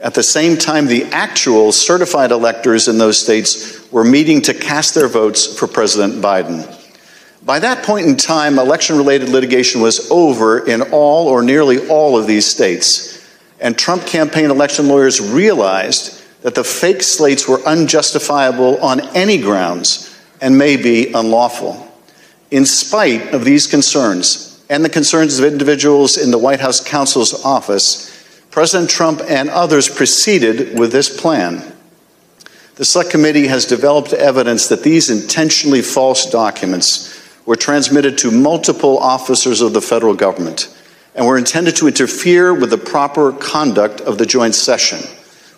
[0.00, 4.94] At the same time, the actual certified electors in those states were meeting to cast
[4.94, 6.76] their votes for President Biden.
[7.44, 12.18] By that point in time, election related litigation was over in all or nearly all
[12.18, 13.18] of these states.
[13.60, 20.18] And Trump campaign election lawyers realized that the fake slates were unjustifiable on any grounds
[20.40, 21.89] and may be unlawful.
[22.50, 27.44] In spite of these concerns and the concerns of individuals in the White House counsel's
[27.44, 28.08] office,
[28.50, 31.76] President Trump and others proceeded with this plan.
[32.74, 38.98] The Select Committee has developed evidence that these intentionally false documents were transmitted to multiple
[38.98, 40.74] officers of the federal government
[41.14, 44.98] and were intended to interfere with the proper conduct of the joint session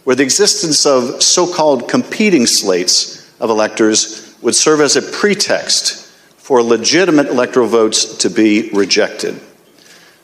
[0.04, 6.01] where the existence of so called competing slates of electors would serve as a pretext
[6.42, 9.40] for legitimate electoral votes to be rejected.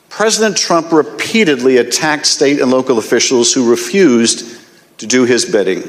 [0.09, 4.59] President Trump repeatedly attacked state and local officials who refused
[4.97, 5.81] to do his bidding,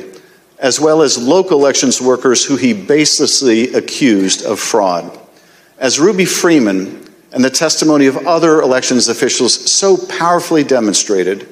[0.61, 5.19] as well as local elections workers who he baselessly accused of fraud.
[5.79, 11.49] As Ruby Freeman and the testimony of other elections officials so powerfully demonstrated,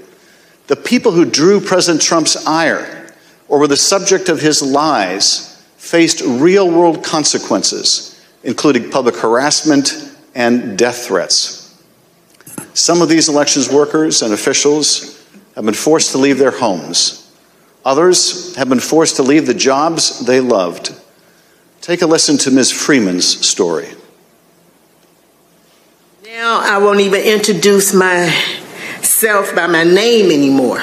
[0.69, 3.13] the people who drew President Trump's ire
[3.49, 8.08] or were the subject of his lies faced real world consequences,
[8.43, 11.83] including public harassment and death threats.
[12.75, 17.33] Some of these elections workers and officials have been forced to leave their homes.
[17.85, 20.95] Others have been forced to leave the jobs they loved.
[21.81, 22.71] Take a listen to Ms.
[22.71, 23.89] Freeman's story.
[26.25, 30.81] Now I won't even introduce myself by my name anymore.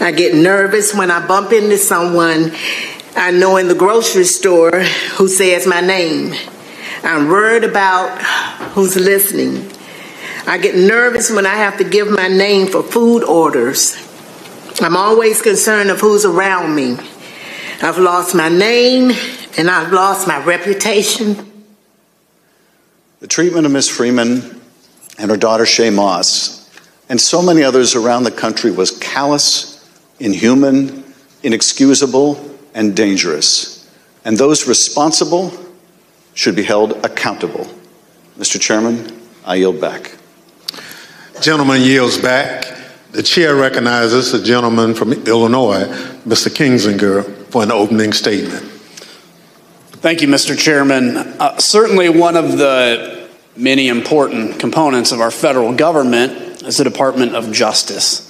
[0.00, 2.52] I get nervous when I bump into someone
[3.18, 4.70] I know in the grocery store
[5.16, 6.34] who says my name.
[7.02, 8.16] I'm worried about
[8.74, 9.68] who's listening.
[10.46, 13.96] I get nervous when I have to give my name for food orders.
[14.80, 16.96] I'm always concerned of who's around me.
[17.82, 19.10] I've lost my name
[19.58, 21.64] and I've lost my reputation.
[23.18, 24.60] The treatment of Miss Freeman
[25.18, 26.70] and her daughter Shaye Moss
[27.08, 29.84] and so many others around the country was callous,
[30.20, 31.02] inhuman,
[31.42, 32.47] inexcusable,
[32.78, 33.90] and dangerous.
[34.24, 35.52] And those responsible
[36.34, 37.66] should be held accountable.
[38.38, 38.60] Mr.
[38.60, 40.12] Chairman, I yield back.
[41.40, 42.64] Gentleman yields back.
[43.10, 45.86] The chair recognizes the gentleman from Illinois,
[46.24, 46.54] Mr.
[46.54, 48.62] Kinzinger, for an opening statement.
[50.00, 50.56] Thank you, Mr.
[50.56, 51.16] Chairman.
[51.16, 57.34] Uh, certainly, one of the many important components of our federal government is the Department
[57.34, 58.27] of Justice.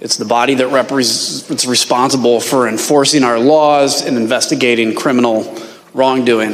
[0.00, 5.56] It's the body that repres- it's responsible for enforcing our laws and investigating criminal
[5.94, 6.52] wrongdoing.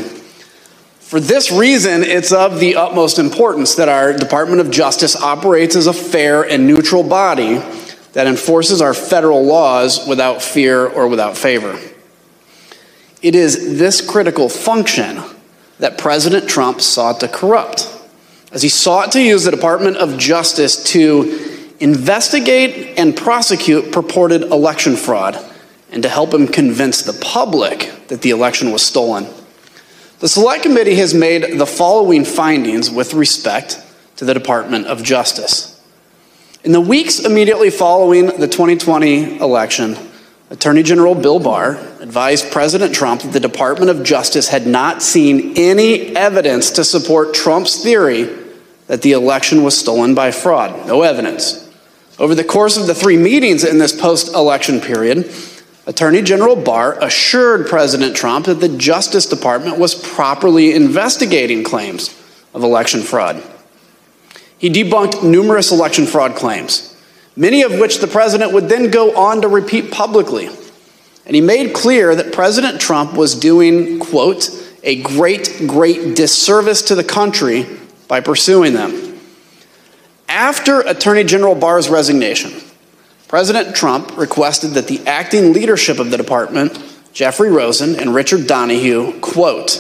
[1.01, 5.87] For this reason, it's of the utmost importance that our Department of Justice operates as
[5.87, 7.61] a fair and neutral body
[8.13, 11.79] that enforces our federal laws without fear or without favor.
[13.21, 15.21] It is this critical function
[15.79, 17.89] that President Trump sought to corrupt,
[18.53, 21.52] as he sought to use the Department of Justice to
[21.83, 25.37] investigate and prosecute purported election fraud
[25.91, 29.27] and to help him convince the public that the election was stolen.
[30.21, 33.83] The Select Committee has made the following findings with respect
[34.17, 35.69] to the Department of Justice.
[36.63, 39.97] In the weeks immediately following the 2020 election,
[40.51, 45.55] Attorney General Bill Barr advised President Trump that the Department of Justice had not seen
[45.57, 48.31] any evidence to support Trump's theory
[48.87, 50.87] that the election was stolen by fraud.
[50.87, 51.72] No evidence.
[52.23, 55.29] Over the course of the three meetings in this post election period,
[55.89, 62.17] Attorney General Barr assured President Trump that the Justice Department was properly investigating claims
[62.55, 63.43] of election fraud.
[64.57, 66.97] He debunked numerous election fraud claims,
[67.35, 70.49] many of which the president would then go on to repeat publicly.
[71.27, 74.49] And he made clear that President Trump was doing, quote,
[74.85, 77.67] a great, great disservice to the country
[78.07, 79.02] by pursuing them.
[80.43, 82.53] After Attorney General Barr's resignation,
[83.29, 86.77] President Trump requested that the acting leadership of the department,
[87.13, 89.79] Jeffrey Rosen and Richard Donoghue, quote,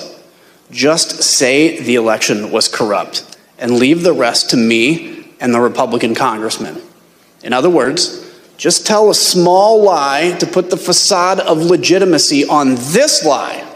[0.70, 6.14] just say the election was corrupt and leave the rest to me and the Republican
[6.14, 6.80] congressman.
[7.42, 8.24] In other words,
[8.56, 13.68] just tell a small lie to put the facade of legitimacy on this lie,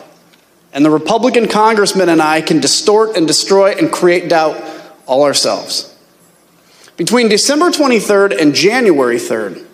[0.72, 4.62] and the Republican congressman and I can distort and destroy and create doubt
[5.08, 5.92] all ourselves.
[6.96, 9.66] Between December 23rd and January 3rd,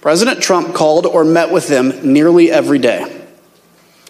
[0.00, 3.26] President Trump called or met with them nearly every day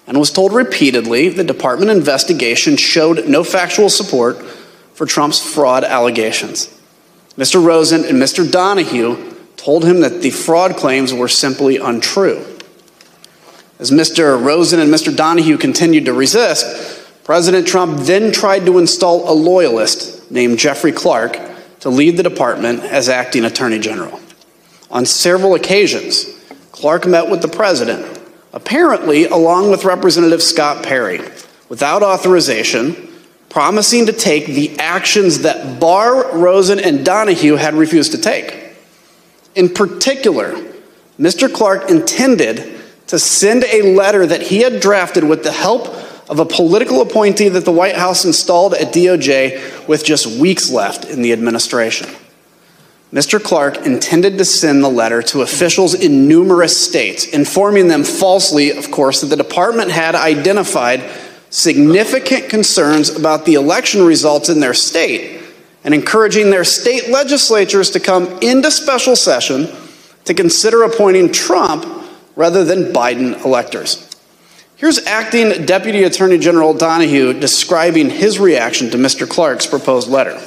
[0.06, 4.42] and was told repeatedly the department investigation showed no factual support
[4.92, 6.68] for Trump's fraud allegations.
[7.38, 7.64] Mr.
[7.64, 8.48] Rosen and Mr.
[8.48, 12.44] Donoghue told him that the fraud claims were simply untrue.
[13.78, 14.42] As Mr.
[14.42, 15.16] Rosen and Mr.
[15.16, 21.49] Donoghue continued to resist, President Trump then tried to install a loyalist named Jeffrey Clark
[21.81, 24.20] to lead the department as acting attorney general.
[24.91, 26.26] On several occasions,
[26.72, 28.20] Clark met with the president,
[28.53, 31.20] apparently along with Representative Scott Perry,
[31.68, 33.09] without authorization,
[33.49, 38.76] promising to take the actions that Barr, Rosen, and Donoghue had refused to take.
[39.55, 40.55] In particular,
[41.18, 41.53] Mr.
[41.53, 45.95] Clark intended to send a letter that he had drafted with the help
[46.31, 51.05] of a political appointee that the White House installed at DOJ with just weeks left
[51.05, 52.09] in the administration.
[53.12, 53.43] Mr.
[53.43, 58.93] Clark intended to send the letter to officials in numerous states, informing them falsely, of
[58.93, 61.03] course, that the department had identified
[61.51, 65.43] significant concerns about the election results in their state
[65.83, 69.68] and encouraging their state legislatures to come into special session
[70.26, 71.85] to consider appointing Trump
[72.37, 74.09] rather than Biden electors.
[74.81, 79.28] Here's Acting Deputy Attorney General Donoghue describing his reaction to Mr.
[79.28, 80.41] Clark's proposed letter.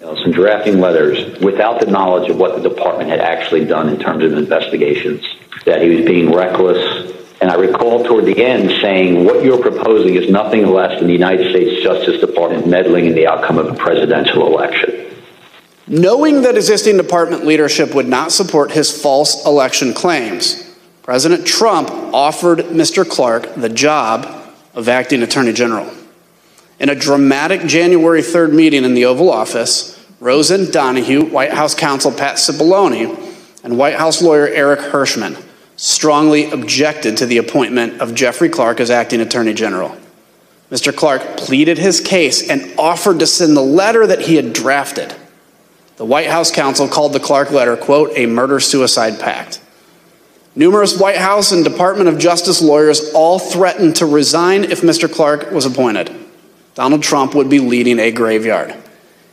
[0.00, 4.24] Some drafting letters without the knowledge of what the department had actually done in terms
[4.24, 5.22] of investigations,
[5.66, 7.12] that he was being reckless.
[7.42, 11.12] And I recall toward the end saying, what you're proposing is nothing less than the
[11.12, 15.14] United States Justice Department meddling in the outcome of a presidential election.
[15.86, 20.69] Knowing that existing department leadership would not support his false election claims,
[21.10, 23.04] President Trump offered Mr.
[23.04, 25.92] Clark the job of acting attorney general.
[26.78, 32.12] In a dramatic January 3rd meeting in the Oval Office, Rosen Donoghue, White House counsel
[32.12, 33.18] Pat Cipollone,
[33.64, 35.36] and White House lawyer Eric Herschmann
[35.74, 39.96] strongly objected to the appointment of Jeffrey Clark as acting attorney general.
[40.70, 40.94] Mr.
[40.94, 45.12] Clark pleaded his case and offered to send the letter that he had drafted.
[45.96, 49.60] The White House counsel called the Clark letter, quote, a murder suicide pact.
[50.60, 55.10] Numerous White House and Department of Justice lawyers all threatened to resign if Mr.
[55.10, 56.14] Clark was appointed.
[56.74, 58.74] Donald Trump would be leading a graveyard.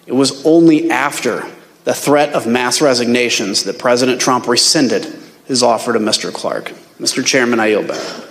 [0.05, 1.45] It was only after
[1.84, 5.03] the threat of mass resignations that President Trump rescinded
[5.43, 6.34] his offer to Mr.
[6.34, 6.71] Clark.
[6.97, 7.25] Mr.
[7.25, 8.23] Chairman, I yield back.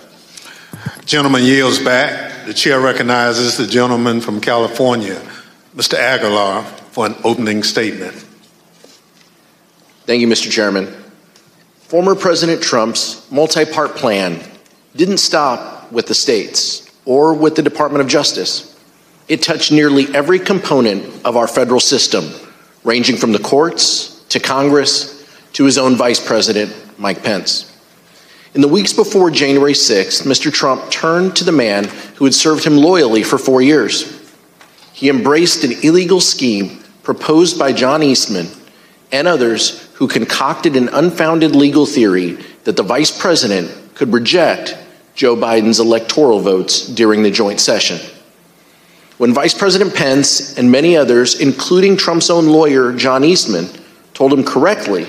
[1.04, 2.46] Gentleman yields back.
[2.46, 5.20] The chair recognizes the gentleman from California,
[5.76, 5.98] Mr.
[5.98, 8.14] Aguilar, for an opening statement.
[10.06, 10.50] Thank you, Mr.
[10.50, 10.95] Chairman.
[11.88, 14.42] Former President Trump's multi part plan
[14.96, 18.76] didn't stop with the states or with the Department of Justice.
[19.28, 22.24] It touched nearly every component of our federal system,
[22.82, 27.72] ranging from the courts to Congress to his own Vice President, Mike Pence.
[28.54, 30.52] In the weeks before January 6th, Mr.
[30.52, 31.84] Trump turned to the man
[32.16, 34.34] who had served him loyally for four years.
[34.92, 38.48] He embraced an illegal scheme proposed by John Eastman
[39.12, 44.76] and others who concocted an unfounded legal theory that the vice president could reject
[45.14, 47.98] Joe Biden's electoral votes during the joint session.
[49.16, 53.68] When Vice President Pence and many others, including Trump's own lawyer, John Eastman,
[54.12, 55.06] told him correctly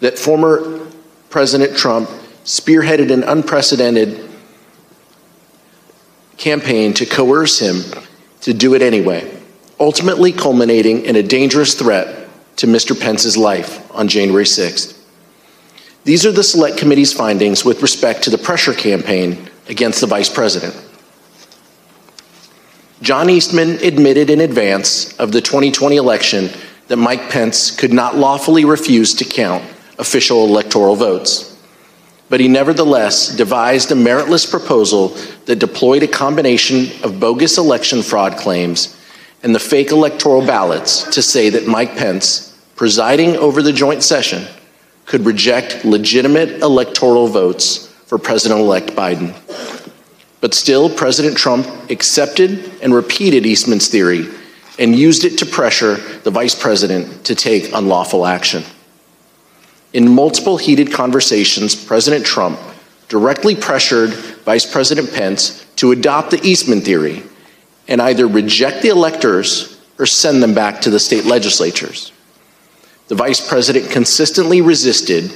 [0.00, 0.86] that former
[1.30, 2.10] President Trump
[2.44, 4.28] spearheaded an unprecedented
[6.36, 7.82] campaign to coerce him
[8.42, 9.34] to do it anyway,
[9.80, 12.23] ultimately culminating in a dangerous threat
[12.56, 12.98] to Mr.
[12.98, 15.00] Pence's life on January 6th.
[16.04, 20.28] These are the Select Committee's findings with respect to the pressure campaign against the Vice
[20.28, 20.74] President.
[23.00, 26.50] John Eastman admitted in advance of the 2020 election
[26.88, 29.64] that Mike Pence could not lawfully refuse to count
[29.98, 31.50] official electoral votes.
[32.28, 35.08] But he nevertheless devised a meritless proposal
[35.46, 38.98] that deployed a combination of bogus election fraud claims
[39.44, 44.42] and the fake electoral ballots to say that Mike Pence, presiding over the joint session,
[45.04, 49.36] could reject legitimate electoral votes for President elect Biden.
[50.40, 54.26] But still, President Trump accepted and repeated Eastman's theory
[54.78, 58.64] and used it to pressure the vice president to take unlawful action.
[59.92, 62.58] In multiple heated conversations, President Trump
[63.08, 64.10] directly pressured
[64.44, 67.22] Vice President Pence to adopt the Eastman theory
[67.88, 72.12] and either reject the electors or send them back to the state legislatures.
[73.08, 75.30] The vice president consistently resisted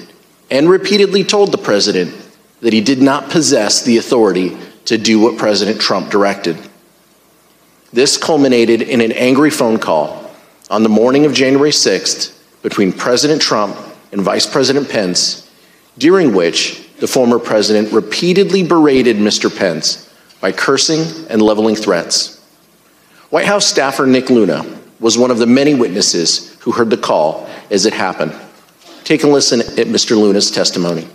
[0.50, 2.14] and repeatedly told the president
[2.60, 6.56] that he did not possess the authority to do what President Trump directed.
[7.92, 10.30] This culminated in an angry phone call
[10.70, 13.76] on the morning of January 6th between President Trump
[14.12, 15.50] and Vice President Pence,
[15.98, 19.54] during which the former president repeatedly berated Mr.
[19.54, 22.37] Pence by cursing and leveling threats.
[23.30, 24.64] White House staffer Nick Luna
[25.00, 28.34] was one of the many witnesses who heard the call as it happened.
[29.04, 30.12] Take a listen at Mr.
[30.12, 31.06] Luna's testimony.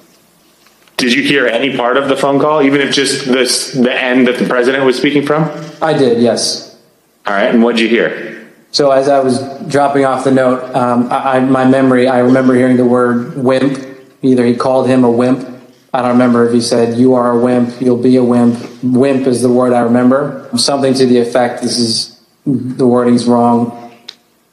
[0.97, 4.27] Did you hear any part of the phone call, even if just this, the end
[4.27, 5.49] that the president was speaking from?
[5.81, 6.79] I did, yes.
[7.25, 8.47] All right, and what did you hear?
[8.71, 12.77] So as I was dropping off the note, um, I, my memory, I remember hearing
[12.77, 13.79] the word wimp.
[14.21, 15.47] Either he called him a wimp.
[15.93, 18.57] I don't remember if he said, you are a wimp, you'll be a wimp.
[18.81, 20.49] Wimp is the word I remember.
[20.57, 23.93] Something to the effect, this is, the wording's wrong.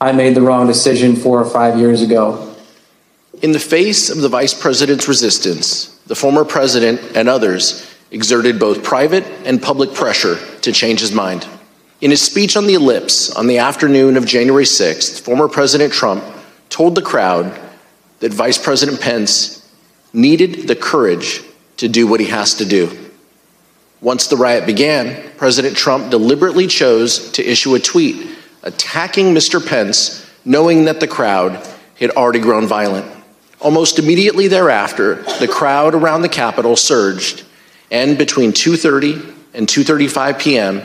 [0.03, 2.55] I made the wrong decision four or five years ago.
[3.41, 8.85] In the face of the vice president's resistance, the former president and others exerted both
[8.85, 11.47] private and public pressure to change his mind.
[12.03, 16.23] In his speech on the ellipse on the afternoon of January 6th, former President Trump
[16.69, 17.59] told the crowd
[18.19, 19.60] that Vice President Pence
[20.13, 21.43] needed the courage
[21.79, 23.11] to do what he has to do.
[24.01, 28.27] Once the riot began, President Trump deliberately chose to issue a tweet
[28.63, 29.65] attacking Mr.
[29.65, 31.67] Pence, knowing that the crowd
[31.99, 33.07] had already grown violent.
[33.61, 37.45] Almost immediately thereafter, the crowd around the Capitol surged,
[37.91, 40.83] and between 2:30 and 2:35 p.m.,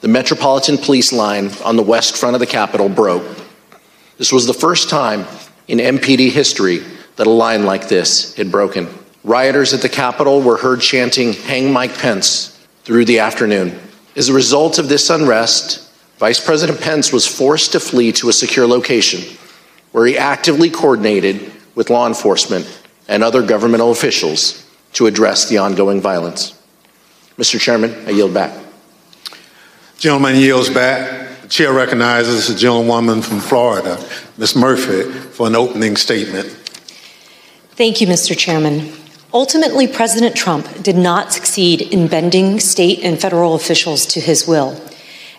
[0.00, 3.24] the Metropolitan Police line on the west front of the Capitol broke.
[4.16, 5.26] This was the first time
[5.68, 6.82] in MPD history
[7.16, 8.88] that a line like this had broken.
[9.24, 13.78] Rioters at the Capitol were heard chanting, Hang Mike Pence, through the afternoon.
[14.14, 18.32] As a result of this unrest, Vice President Pence was forced to flee to a
[18.32, 19.36] secure location
[19.92, 22.66] where he actively coordinated with law enforcement
[23.08, 26.54] and other governmental officials to address the ongoing violence.
[27.36, 27.60] Mr.
[27.60, 28.56] Chairman, I yield back.
[29.98, 31.42] Gentleman yields back.
[31.42, 34.02] The chair recognizes the gentlewoman from Florida,
[34.38, 34.56] Ms.
[34.56, 36.46] Murphy, for an opening statement.
[37.76, 38.34] Thank you, Mr.
[38.34, 38.90] Chairman.
[39.34, 44.80] Ultimately, President Trump did not succeed in bending state and federal officials to his will.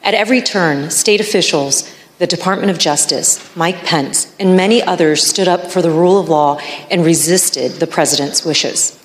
[0.03, 5.47] At every turn, state officials, the Department of Justice, Mike Pence, and many others stood
[5.47, 6.59] up for the rule of law
[6.91, 9.03] and resisted the president's wishes.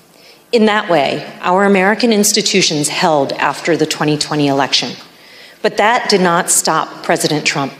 [0.51, 4.91] In that way, our American institutions held after the 2020 election.
[5.63, 7.73] But that did not stop President Trump.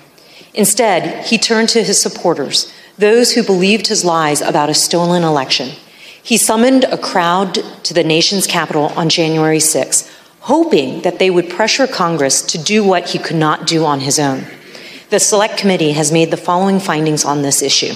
[0.55, 5.69] Instead, he turned to his supporters, those who believed his lies about a stolen election.
[6.21, 10.09] He summoned a crowd to the nation's capital on January 6,
[10.41, 14.19] hoping that they would pressure Congress to do what he could not do on his
[14.19, 14.45] own.
[15.09, 17.93] the Select Committee has made the following findings on this issue.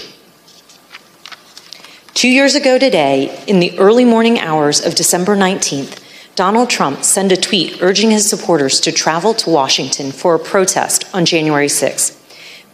[2.13, 5.99] Two years ago today, in the early morning hours of December 19th,
[6.35, 11.05] Donald Trump sent a tweet urging his supporters to travel to Washington for a protest
[11.13, 12.16] on January 6th.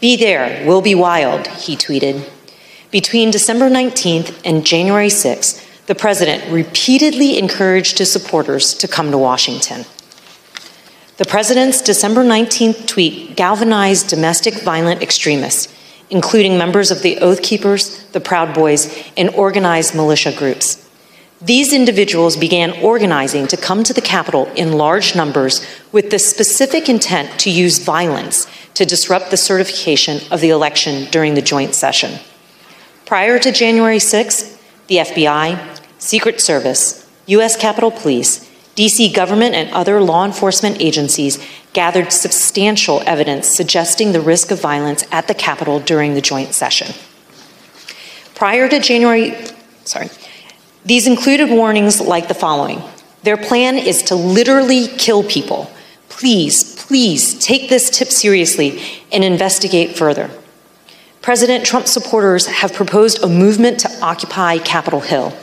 [0.03, 2.29] Be there, we'll be wild, he tweeted.
[2.91, 9.17] Between December 19th and January 6th, the president repeatedly encouraged his supporters to come to
[9.17, 9.85] Washington.
[11.15, 15.73] The president's December 19th tweet galvanized domestic violent extremists,
[16.09, 20.83] including members of the Oath Keepers, the Proud Boys, and organized militia groups.
[21.41, 26.89] These individuals began organizing to come to the Capitol in large numbers with the specific
[26.89, 32.19] intent to use violence to disrupt the certification of the election during the joint session.
[33.05, 37.55] Prior to January 6th, the FBI, Secret Service, U.S.
[37.55, 41.43] Capitol Police, DC government, and other law enforcement agencies
[41.73, 46.93] gathered substantial evidence suggesting the risk of violence at the Capitol during the joint session.
[48.35, 49.35] Prior to January,
[49.85, 50.09] sorry,
[50.85, 52.81] these included warnings like the following
[53.23, 55.71] Their plan is to literally kill people.
[56.23, 60.31] Please, please take this tip seriously and investigate further.
[61.21, 65.37] President Trump supporters have proposed a movement to occupy Capitol Hill.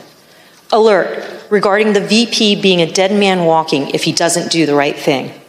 [0.71, 4.95] Alert regarding the VP being a dead man walking if he doesn't do the right
[4.95, 5.39] thing.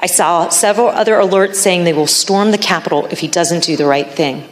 [0.00, 3.76] I saw several other alerts saying they will storm the Capitol if he doesn't do
[3.76, 4.48] the right thing.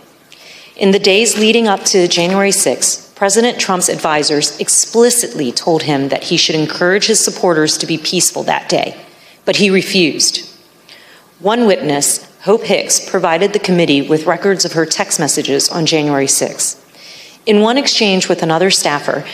[0.77, 6.25] In the days leading up to January 6th, President Trump's advisors explicitly told him that
[6.25, 8.95] he should encourage his supporters to be peaceful that day,
[9.47, 10.47] but he refused.
[11.39, 16.27] One witness, Hope Hicks, provided the committee with records of her text messages on January
[16.27, 16.83] 6.
[17.47, 19.25] In one exchange with another staffer,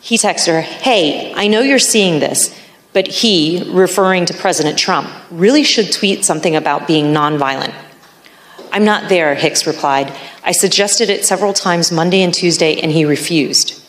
[0.00, 2.56] he texted her, Hey, I know you're seeing this,
[2.92, 7.74] but he, referring to President Trump, really should tweet something about being nonviolent.
[8.70, 10.12] I'm not there, Hicks replied.
[10.44, 13.82] I suggested it several times Monday and Tuesday, and he refused.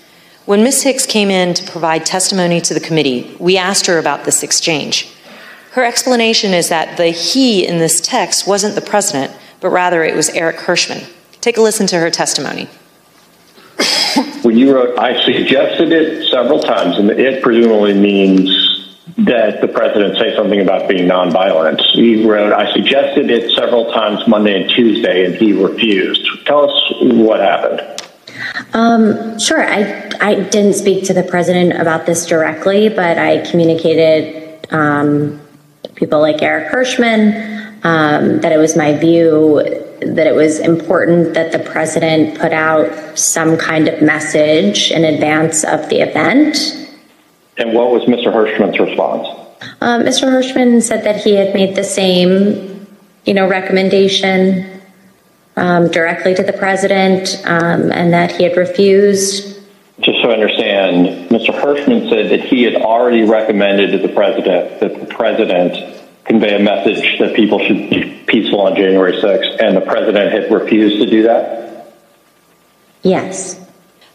[0.46, 0.84] When Ms.
[0.84, 5.14] Hicks came in to provide testimony to the committee, we asked her about this exchange.
[5.72, 10.16] Her explanation is that the he in this text wasn't the president, but rather it
[10.16, 11.06] was Eric Herschmann.
[11.42, 12.70] Take a listen to her testimony.
[14.42, 18.50] when you wrote, I suggested it several times, and it presumably means
[19.18, 21.82] that the president say something about being nonviolent.
[21.94, 26.28] He wrote, I suggested it several times Monday and Tuesday, and he refused.
[26.46, 27.82] Tell us what happened.
[28.74, 29.64] Um, sure.
[29.64, 35.42] I, I didn't speak to the president about this directly, but I communicated um,
[36.00, 39.64] people like Eric Herschmann um, that it was my view
[40.02, 45.66] that it was important that the president put out some kind of message in advance
[45.66, 46.80] of the event
[47.60, 48.32] and what was Mr.
[48.32, 49.28] Herschmann's response?
[49.82, 50.32] Um, Mr.
[50.32, 52.88] Herschmann said that he had made the same,
[53.26, 54.82] you know, recommendation
[55.58, 59.59] um, directly to the president, um, and that he had refused.
[60.02, 61.54] Just so I understand, Mr.
[61.54, 66.60] Herschmann said that he had already recommended to the president that the president convey a
[66.60, 71.10] message that people should be peaceful on January 6th, and the president had refused to
[71.10, 71.92] do that?
[73.02, 73.60] Yes.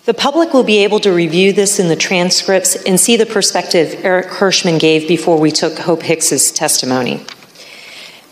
[0.05, 4.01] The public will be able to review this in the transcripts and see the perspective
[4.05, 7.25] Eric Herschmann gave before we took Hope Hicks's testimony.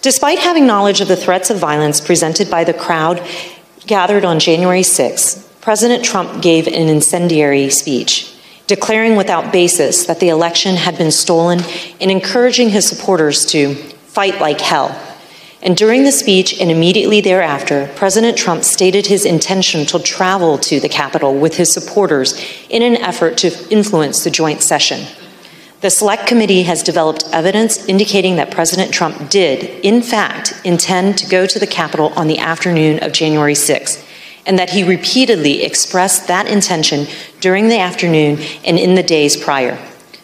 [0.01, 3.27] Despite having knowledge of the threats of violence presented by the crowd
[3.87, 8.35] gathered on January 6, President Trump gave an incendiary speech,
[8.67, 11.61] declaring without basis that the election had been stolen
[11.99, 14.95] and encouraging his supporters to fight like hell
[15.65, 20.81] and during the speech and immediately thereafter, President Trump stated his intention to travel to
[20.81, 22.35] the Capitol with his supporters
[22.69, 25.07] in an effort to influence the joint session.
[25.81, 31.29] The Select Committee has developed evidence indicating that President Trump did, in fact, intend to
[31.29, 34.05] go to the Capitol on the afternoon of January 6th,
[34.47, 37.07] and that he repeatedly expressed that intention
[37.41, 39.77] during the afternoon and in the days prior.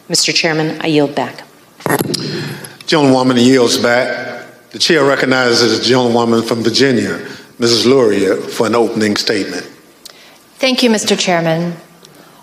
[0.08, 0.34] Mr.
[0.34, 1.44] Chairman, I yield back.
[2.86, 4.46] Gentlewoman yields back.
[4.70, 7.18] The chair recognizes the gentlewoman from Virginia,
[7.58, 7.86] Mrs.
[7.86, 9.64] Luria, for an opening statement.
[10.56, 11.18] Thank you, Mr.
[11.18, 11.74] Chairman.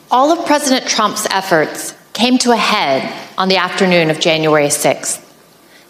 [0.09, 5.21] All of President Trump's efforts came to a head on the afternoon of January 6th.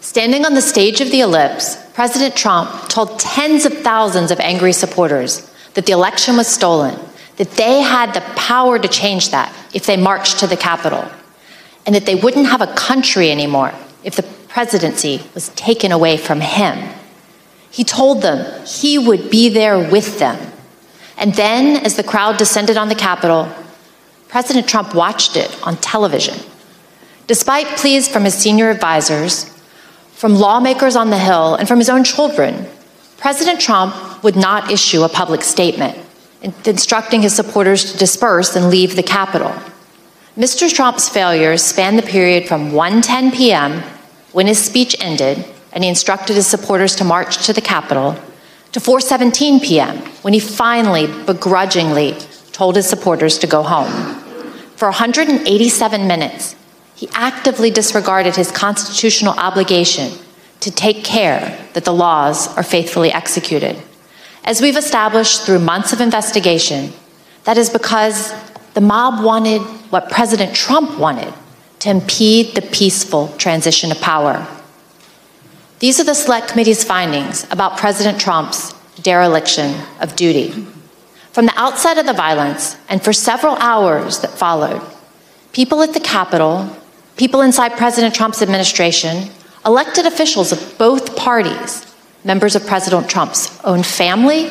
[0.00, 4.72] Standing on the stage of the ellipse, President Trump told tens of thousands of angry
[4.72, 6.98] supporters that the election was stolen,
[7.36, 11.06] that they had the power to change that if they marched to the Capitol,
[11.84, 13.72] and that they wouldn't have a country anymore
[14.02, 16.94] if the presidency was taken away from him.
[17.70, 20.50] He told them he would be there with them.
[21.18, 23.46] And then, as the crowd descended on the Capitol,
[24.28, 26.38] President Trump watched it on television.
[27.26, 29.52] Despite pleas from his senior advisors,
[30.12, 32.66] from lawmakers on the Hill, and from his own children,
[33.26, 35.98] President Trump would not issue a public statement
[36.64, 39.52] instructing his supporters to disperse and leave the Capitol.
[40.38, 40.72] Mr.
[40.72, 43.82] Trump's failures spanned the period from 1:10 p.m.,
[44.30, 48.14] when his speech ended and he instructed his supporters to march to the Capitol,
[48.70, 52.14] to 4:17 p.m., when he finally begrudgingly
[52.52, 53.90] told his supporters to go home.
[54.76, 56.54] For 187 minutes,
[56.94, 60.12] he actively disregarded his constitutional obligation
[60.60, 63.80] to take care that the laws are faithfully executed.
[64.44, 66.92] As we've established through months of investigation,
[67.44, 68.32] that is because
[68.74, 71.32] the mob wanted what President Trump wanted
[71.80, 74.46] to impede the peaceful transition of power.
[75.78, 80.50] These are the Select Committee's findings about President Trump's dereliction of duty.
[81.32, 84.80] From the outset of the violence and for several hours that followed,
[85.52, 86.74] people at the Capitol,
[87.16, 89.28] people inside President Trump's administration,
[89.66, 91.84] elected officials of both parties,
[92.24, 94.48] members of President Trump's own family,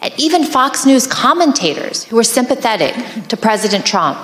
[0.00, 2.94] and even Fox News commentators who were sympathetic
[3.28, 4.18] to President Trump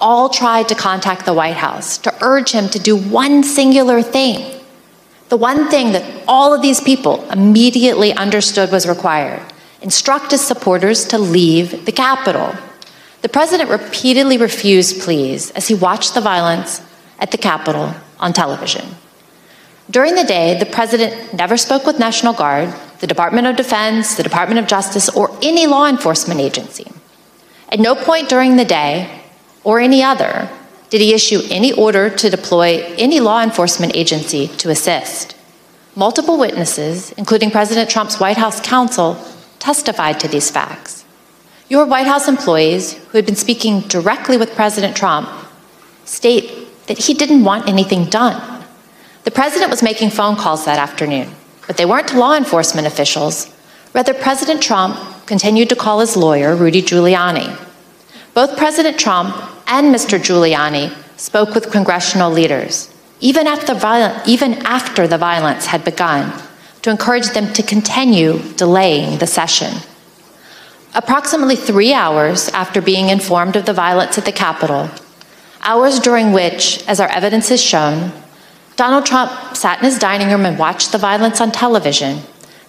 [0.00, 4.60] all tried to contact the White House to urge him to do one singular thing.
[5.28, 9.42] The one thing that all of these people immediately understood was required
[9.82, 12.52] instruct his supporters to leave the Capitol.
[13.22, 16.80] The president repeatedly refused pleas as he watched the violence
[17.20, 18.84] at the Capitol on television.
[19.90, 24.22] During the day, the president never spoke with National Guard, the Department of Defense, the
[24.22, 26.90] Department of Justice, or any law enforcement agency.
[27.70, 29.22] At no point during the day
[29.64, 30.48] or any other
[30.90, 35.36] did he issue any order to deploy any law enforcement agency to assist.
[35.94, 39.16] Multiple witnesses, including President Trump's White House counsel,
[39.58, 41.04] testified to these facts.
[41.68, 45.28] Your White House employees, who had been speaking directly with President Trump,
[46.04, 48.55] state that he didn't want anything done.
[49.26, 51.28] The president was making phone calls that afternoon,
[51.66, 53.52] but they weren't to law enforcement officials.
[53.92, 54.96] Rather, President Trump
[55.26, 57.58] continued to call his lawyer, Rudy Giuliani.
[58.34, 59.34] Both President Trump
[59.66, 60.16] and Mr.
[60.20, 66.32] Giuliani spoke with congressional leaders, even after, viol- even after the violence had begun,
[66.82, 69.74] to encourage them to continue delaying the session.
[70.94, 74.88] Approximately three hours after being informed of the violence at the Capitol,
[75.62, 78.12] hours during which, as our evidence has shown,
[78.76, 82.20] Donald Trump sat in his dining room and watched the violence on television,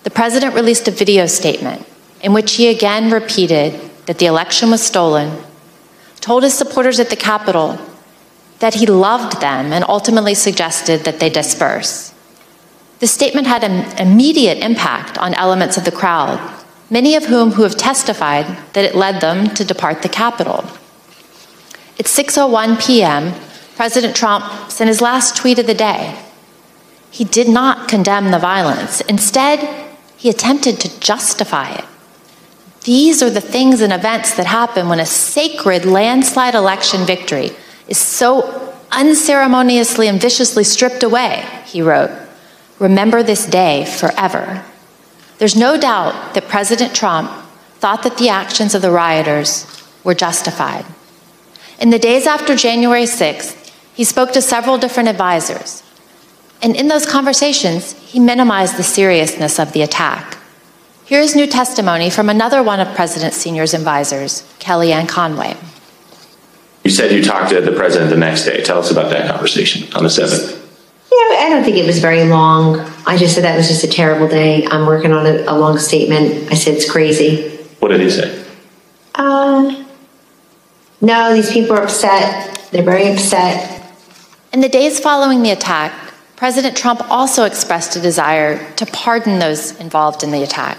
[0.03, 1.85] the president released a video statement
[2.21, 5.43] in which he again repeated that the election was stolen,
[6.21, 7.77] told his supporters at the Capitol
[8.59, 12.13] that he loved them, and ultimately suggested that they disperse.
[12.99, 16.39] The statement had an immediate impact on elements of the crowd,
[16.89, 20.63] many of whom who have testified that it led them to depart the Capitol.
[21.99, 23.33] At 6:01 p.m.,
[23.78, 26.19] President Trump sent his last tweet of the day.
[27.11, 29.01] He did not condemn the violence.
[29.01, 31.86] Instead, he attempted to justify it.
[32.86, 37.51] These are the things and events that happen when a sacred landslide election victory
[37.88, 42.09] is so unceremoniously and viciously stripped away, he wrote.
[42.80, 44.65] Remember this day forever.
[45.38, 47.30] There's no doubt that President Trump
[47.75, 49.67] thought that the actions of the rioters
[50.03, 50.84] were justified.
[51.80, 53.65] In the days after January 6th,
[53.97, 55.81] he spoke to several different advisors.
[56.61, 60.37] And in those conversations, he minimized the seriousness of the attack.
[61.03, 65.57] Here is new testimony from another one of President Senior's advisors, Kellyanne Conway.
[66.83, 68.61] You said you talked to the president the next day.
[68.61, 70.51] Tell us about that conversation on the 7th.
[71.11, 72.79] Yeah, I don't think it was very long.
[73.07, 74.67] I just said that was just a terrible day.
[74.67, 76.51] I'm working on a, a long statement.
[76.51, 77.49] I said it's crazy.
[77.79, 78.45] What did he say?
[79.15, 79.85] Uh,
[81.01, 82.69] no, these people are upset.
[82.71, 83.76] They're very upset.
[84.53, 85.91] In the days following the attack,
[86.37, 90.77] President Trump also expressed a desire to pardon those involved in the attack.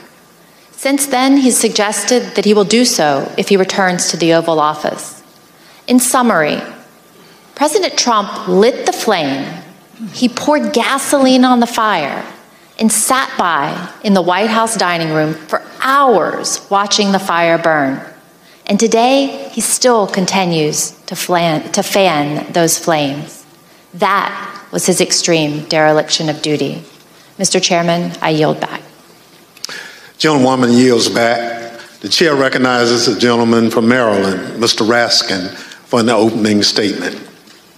[0.70, 4.58] Since then, he's suggested that he will do so if he returns to the Oval
[4.58, 5.22] Office.
[5.86, 6.62] In summary,
[7.56, 9.62] President Trump lit the flame,
[10.12, 12.24] he poured gasoline on the fire,
[12.78, 18.00] and sat by in the White House dining room for hours watching the fire burn.
[18.64, 23.37] And today, he still continues to, flan- to fan those flames.
[23.98, 26.82] That was his extreme dereliction of duty.
[27.38, 27.62] Mr.
[27.62, 28.82] Chairman, I yield back.
[30.18, 31.80] Gentlewoman yields back.
[32.00, 34.86] The chair recognizes the gentleman from Maryland, Mr.
[34.86, 35.48] Raskin,
[35.86, 37.16] for an opening statement.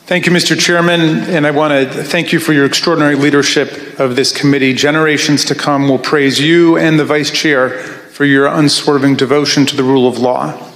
[0.06, 0.58] Thank you, Mr.
[0.58, 4.74] Chairman, and I want to thank you for your extraordinary leadership of this committee.
[4.74, 9.76] Generations to come will praise you and the Vice Chair for your unswerving devotion to
[9.76, 10.70] the rule of law.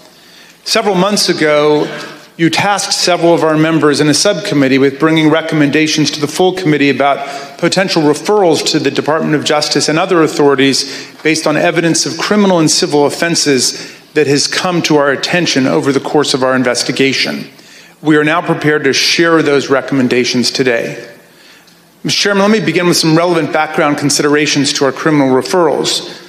[0.65, 1.85] Several months ago,
[2.37, 6.53] you tasked several of our members in a subcommittee with bringing recommendations to the full
[6.53, 12.07] committee about potential referrals to the Department of Justice and other authorities based on evidence
[12.07, 16.43] of criminal and civil offenses that has come to our attention over the course of
[16.43, 17.47] our investigation.
[18.03, 21.09] We are now prepared to share those recommendations today.
[22.03, 22.11] Mr.
[22.11, 26.24] Chairman, let me begin with some relevant background considerations to our criminal referrals.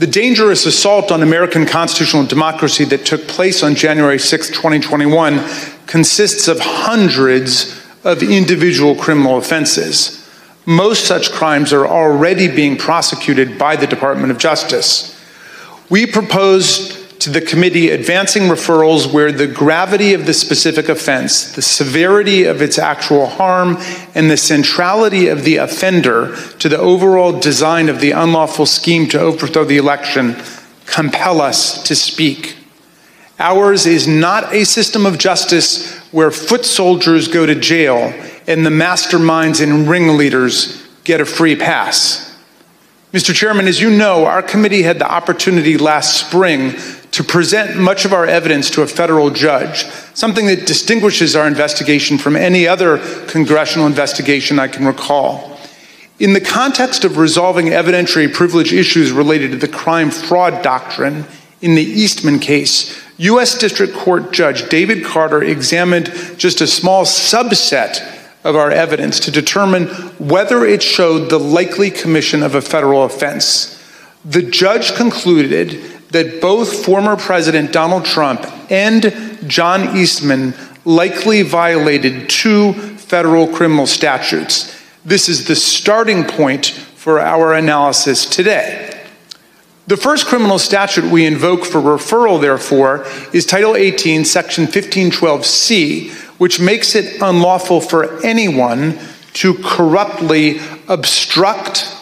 [0.00, 5.44] The dangerous assault on American constitutional democracy that took place on January 6, 2021,
[5.86, 10.26] consists of hundreds of individual criminal offenses.
[10.64, 15.22] Most such crimes are already being prosecuted by the Department of Justice.
[15.90, 21.62] We propose to the committee advancing referrals where the gravity of the specific offense, the
[21.62, 23.76] severity of its actual harm,
[24.14, 29.20] and the centrality of the offender to the overall design of the unlawful scheme to
[29.20, 30.34] overthrow the election
[30.86, 32.56] compel us to speak.
[33.38, 38.14] Ours is not a system of justice where foot soldiers go to jail
[38.46, 42.30] and the masterminds and ringleaders get a free pass.
[43.12, 43.34] Mr.
[43.34, 46.74] Chairman, as you know, our committee had the opportunity last spring
[47.12, 49.84] to present much of our evidence to a federal judge,
[50.14, 55.58] something that distinguishes our investigation from any other congressional investigation I can recall.
[56.18, 61.24] In the context of resolving evidentiary privilege issues related to the crime fraud doctrine
[61.60, 63.58] in the Eastman case, U.S.
[63.58, 69.86] District Court Judge David Carter examined just a small subset of our evidence to determine
[70.18, 73.76] whether it showed the likely commission of a federal offense.
[74.24, 80.54] The judge concluded that both former President Donald Trump and John Eastman
[80.84, 84.76] likely violated two federal criminal statutes.
[85.04, 88.86] This is the starting point for our analysis today.
[89.86, 96.60] The first criminal statute we invoke for referral, therefore, is Title 18, Section 1512C, which
[96.60, 98.98] makes it unlawful for anyone
[99.32, 101.96] to corruptly obstruct,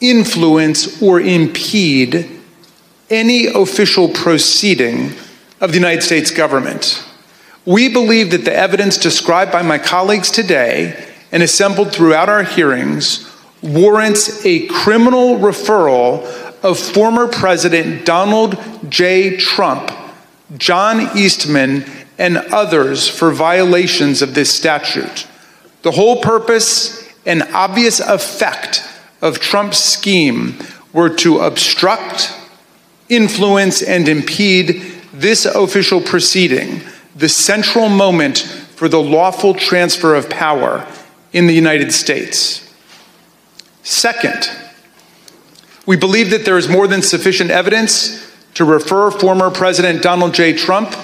[0.00, 2.37] influence, or impede
[3.10, 5.12] any official proceeding
[5.60, 7.04] of the United States government.
[7.64, 13.24] We believe that the evidence described by my colleagues today and assembled throughout our hearings
[13.62, 16.24] warrants a criminal referral
[16.62, 19.36] of former President Donald J.
[19.36, 19.90] Trump,
[20.56, 21.84] John Eastman,
[22.18, 25.26] and others for violations of this statute.
[25.82, 28.82] The whole purpose and obvious effect
[29.20, 30.58] of Trump's scheme
[30.92, 32.32] were to obstruct,
[33.08, 34.82] influence, and impede
[35.12, 36.82] this official proceeding,
[37.16, 40.86] the central moment for the lawful transfer of power
[41.32, 42.72] in the United States.
[43.82, 44.50] Second,
[45.86, 50.52] we believe that there is more than sufficient evidence to refer former President Donald J.
[50.52, 50.94] Trump,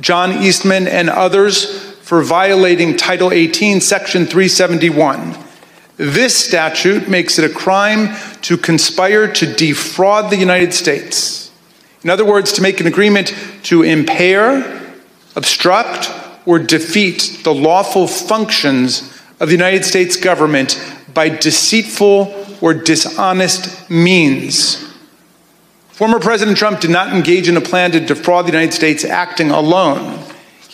[0.00, 5.45] John Eastman, and others for violating Title 18, Section 371
[5.96, 11.50] this statute makes it a crime to conspire to defraud the United States.
[12.02, 13.34] In other words, to make an agreement
[13.64, 14.94] to impair,
[15.34, 16.10] obstruct,
[16.44, 20.80] or defeat the lawful functions of the United States government
[21.12, 24.82] by deceitful or dishonest means.
[25.88, 29.50] Former President Trump did not engage in a plan to defraud the United States acting
[29.50, 30.22] alone.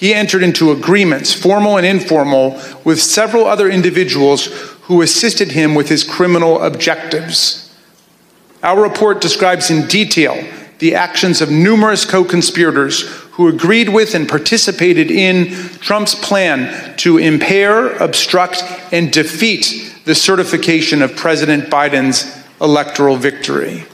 [0.02, 4.46] He entered into agreements, formal and informal, with several other individuals
[4.82, 7.72] who assisted him with his criminal objectives.
[8.64, 10.44] Our report describes in detail
[10.80, 13.02] the actions of numerous co conspirators
[13.34, 21.00] who agreed with and participated in Trump's plan to impair, obstruct, and defeat the certification
[21.00, 23.84] of President Biden's electoral victory.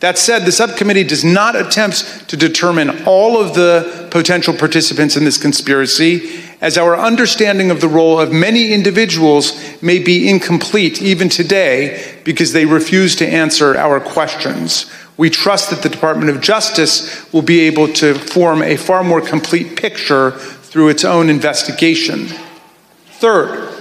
[0.00, 5.24] That said, the subcommittee does not attempt to determine all of the potential participants in
[5.24, 11.28] this conspiracy, as our understanding of the role of many individuals may be incomplete even
[11.28, 14.90] today because they refuse to answer our questions.
[15.16, 19.20] We trust that the Department of Justice will be able to form a far more
[19.20, 22.28] complete picture through its own investigation.
[23.06, 23.74] Third,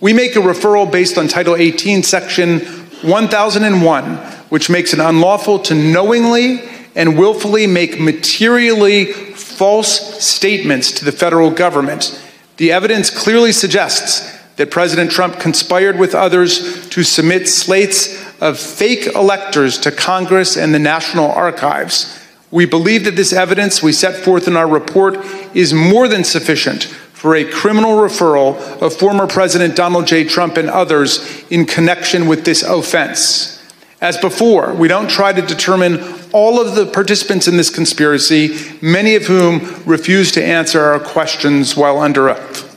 [0.00, 2.60] we make a referral based on Title 18, Section
[3.02, 6.60] 1001 which makes it unlawful to knowingly
[6.94, 12.22] and willfully make materially false statements to the federal government.
[12.58, 19.06] The evidence clearly suggests that President Trump conspired with others to submit slates of fake
[19.14, 22.22] electors to Congress and the National Archives.
[22.50, 25.16] We believe that this evidence we set forth in our report
[25.56, 30.24] is more than sufficient for a criminal referral of former President Donald J.
[30.24, 33.61] Trump and others in connection with this offense.
[34.02, 39.14] As before, we don't try to determine all of the participants in this conspiracy, many
[39.14, 42.68] of whom refuse to answer our questions while under oath.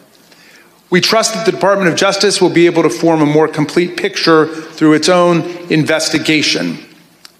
[0.91, 3.97] We trust that the Department of Justice will be able to form a more complete
[3.97, 6.78] picture through its own investigation.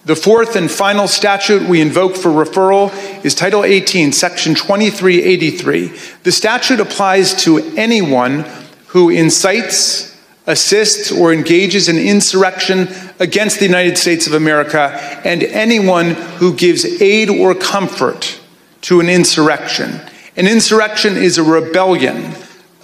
[0.04, 2.92] The fourth and final statute we invoke for referral
[3.24, 5.92] is Title 18, Section 2383.
[6.24, 8.44] The statute applies to anyone
[8.88, 10.15] who incites,
[10.46, 12.88] assists, or engages in insurrection
[13.18, 14.90] against the United States of America
[15.24, 18.40] and anyone who gives aid or comfort
[18.82, 20.00] to an insurrection.
[20.36, 22.32] An insurrection is a rebellion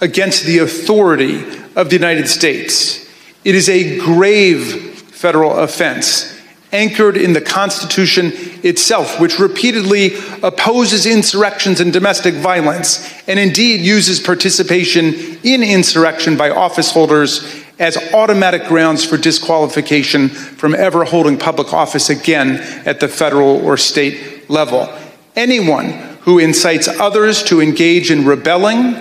[0.01, 1.43] against the authority
[1.75, 3.09] of the United States.
[3.45, 6.32] It is a grave federal offense
[6.73, 8.31] anchored in the Constitution
[8.63, 15.13] itself, which repeatedly opposes insurrections and domestic violence, and indeed uses participation
[15.43, 22.09] in insurrection by office holders as automatic grounds for disqualification from ever holding public office
[22.09, 24.91] again at the federal or state level.
[25.35, 28.95] Anyone who incites others to engage in rebelling,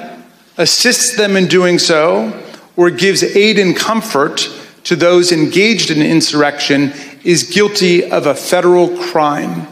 [0.57, 2.39] assists them in doing so,
[2.77, 4.49] or gives aid and comfort
[4.85, 6.93] to those engaged in insurrection
[7.25, 9.67] is guilty of a federal crime.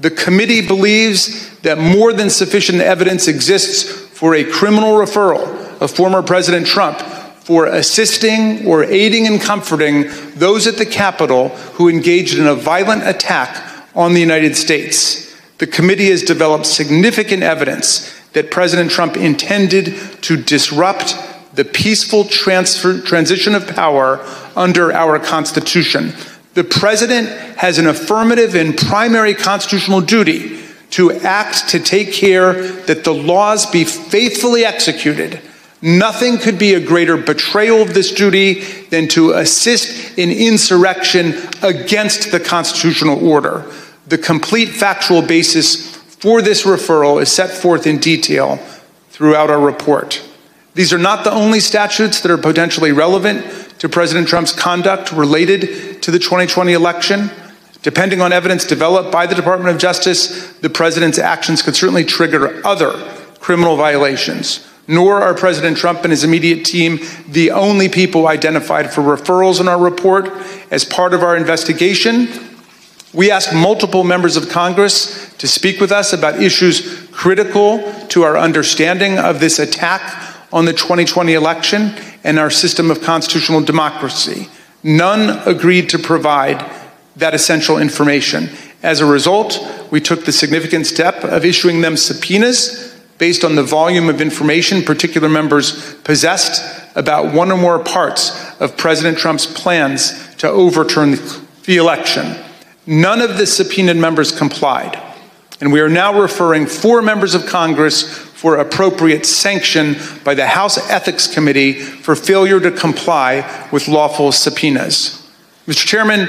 [0.00, 3.84] The committee believes that more than sufficient evidence exists
[4.18, 6.98] for a criminal referral of former President Trump
[7.44, 13.06] for assisting or aiding and comforting those at the Capitol who engaged in a violent
[13.06, 15.34] attack on the United States.
[15.58, 21.14] The committee has developed significant evidence that President Trump intended to disrupt
[21.54, 24.20] the peaceful transfer, transition of power
[24.56, 26.12] under our Constitution.
[26.54, 27.28] The president
[27.58, 32.52] has an affirmative and primary constitutional duty to act to take care
[32.82, 35.40] that the laws be faithfully executed.
[35.82, 42.30] Nothing could be a greater betrayal of this duty than to assist in insurrection against
[42.30, 43.70] the constitutional order.
[44.06, 48.56] The complete factual basis for this referral is set forth in detail
[49.10, 50.22] throughout our report.
[50.74, 56.02] These are not the only statutes that are potentially relevant to President Trump's conduct related
[56.02, 57.30] to the 2020 election.
[57.82, 62.66] Depending on evidence developed by the Department of Justice, the president's actions could certainly trigger
[62.66, 62.92] other
[63.38, 64.66] criminal violations.
[64.88, 66.98] Nor are President Trump and his immediate team
[67.28, 70.30] the only people identified for referrals in our report.
[70.70, 72.28] As part of our investigation,
[73.12, 78.36] we asked multiple members of Congress to speak with us about issues critical to our
[78.36, 80.23] understanding of this attack
[80.54, 81.92] on the 2020 election
[82.22, 84.48] and our system of constitutional democracy.
[84.84, 86.64] None agreed to provide
[87.16, 88.48] that essential information.
[88.80, 89.58] As a result,
[89.90, 94.82] we took the significant step of issuing them subpoenas based on the volume of information
[94.82, 96.62] particular members possessed
[96.94, 101.16] about one or more parts of President Trump's plans to overturn
[101.64, 102.36] the election.
[102.86, 105.00] None of the subpoenaed members complied,
[105.60, 110.76] and we are now referring four members of Congress for appropriate sanction by the House
[110.90, 115.26] Ethics Committee for failure to comply with lawful subpoenas.
[115.66, 115.86] Mr.
[115.86, 116.28] Chairman,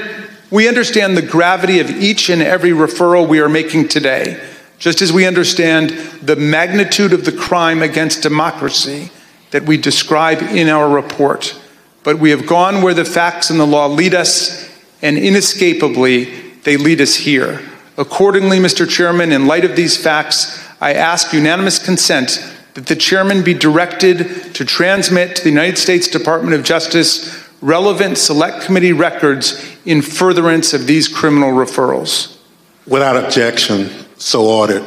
[0.50, 4.42] we understand the gravity of each and every referral we are making today,
[4.78, 5.90] just as we understand
[6.22, 9.10] the magnitude of the crime against democracy
[9.50, 11.60] that we describe in our report.
[12.02, 16.24] But we have gone where the facts and the law lead us, and inescapably,
[16.62, 17.60] they lead us here.
[17.98, 18.88] Accordingly, Mr.
[18.88, 24.54] Chairman, in light of these facts, I ask unanimous consent that the chairman be directed
[24.54, 30.74] to transmit to the United States Department of Justice relevant select committee records in furtherance
[30.74, 32.38] of these criminal referrals.
[32.86, 33.88] Without objection,
[34.18, 34.84] so ordered.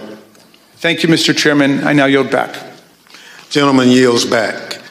[0.76, 1.36] Thank you, Mr.
[1.36, 1.84] Chairman.
[1.86, 2.56] I now yield back.
[3.50, 4.82] Gentleman yields back.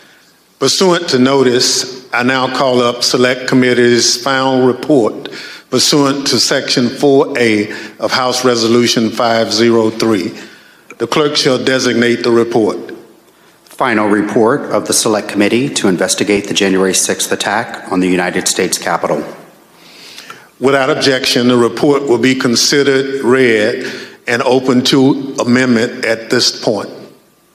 [0.58, 5.28] Pursuant to notice, I now call up Select Committee's final report
[5.70, 10.47] pursuant to Section 4A of House Resolution 503.
[10.98, 12.92] The clerk shall designate the report.
[13.64, 18.48] Final report of the Select Committee to investigate the January 6th attack on the United
[18.48, 19.24] States Capitol.
[20.58, 23.86] Without objection, the report will be considered read
[24.26, 26.90] and open to amendment at this point.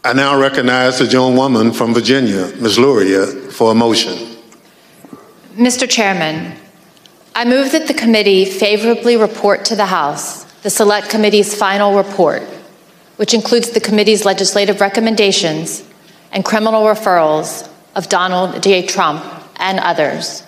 [0.05, 2.79] I now recognize the gentlewoman from Virginia, Ms.
[2.79, 4.37] Luria, for a motion.
[5.57, 5.89] Mr.
[5.89, 6.57] Chairman,
[7.35, 12.41] I move that the committee favorably report to the House the Select Committee's final report
[13.17, 15.83] which includes the committee's legislative recommendations
[16.31, 18.85] and criminal referrals of Donald J.
[18.85, 19.23] Trump
[19.57, 20.43] and others,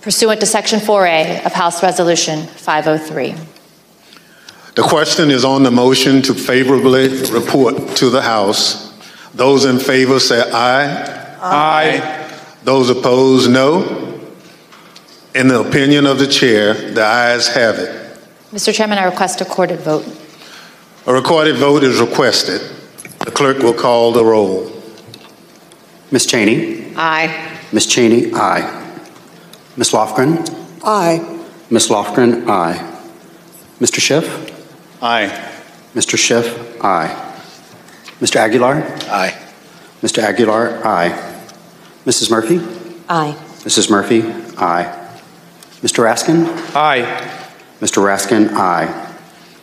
[0.00, 3.34] pursuant to Section 4A of House Resolution 503.
[4.74, 8.90] The question is on the motion to favorably report to the House.
[9.34, 11.36] Those in favor say aye.
[11.40, 12.40] Aye.
[12.64, 14.20] Those opposed, no.
[15.34, 18.18] In the opinion of the chair, the ayes have it.
[18.52, 18.74] Mr.
[18.74, 20.04] Chairman, I request a recorded vote.
[21.06, 22.60] A recorded vote is requested.
[23.20, 24.70] The clerk will call the roll.
[26.10, 26.26] Ms.
[26.26, 26.94] Cheney?
[26.96, 27.58] Aye.
[27.72, 27.86] Ms.
[27.86, 28.64] Cheney, aye.
[29.76, 29.90] Ms.
[29.92, 30.38] Lofgren?
[30.84, 31.20] Aye.
[31.70, 31.88] Ms.
[31.88, 32.86] Lofgren, aye.
[33.80, 34.00] Mr.
[34.00, 34.26] Schiff?
[35.02, 35.28] Aye.
[35.94, 36.18] Mr.
[36.18, 37.08] Schiff, aye.
[38.20, 38.36] Mr.
[38.36, 38.82] Aguilar?
[39.10, 39.34] Aye.
[40.02, 40.22] Mr.
[40.22, 41.10] Aguilar, aye.
[42.04, 42.30] Mrs.
[42.30, 42.58] Murphy?
[43.08, 43.34] Aye.
[43.64, 43.90] Mrs.
[43.90, 44.22] Murphy,
[44.58, 44.84] aye.
[45.82, 46.04] Mr.
[46.04, 46.46] Raskin?
[46.74, 47.02] Aye.
[47.80, 48.02] Mr.
[48.02, 49.09] Raskin, aye.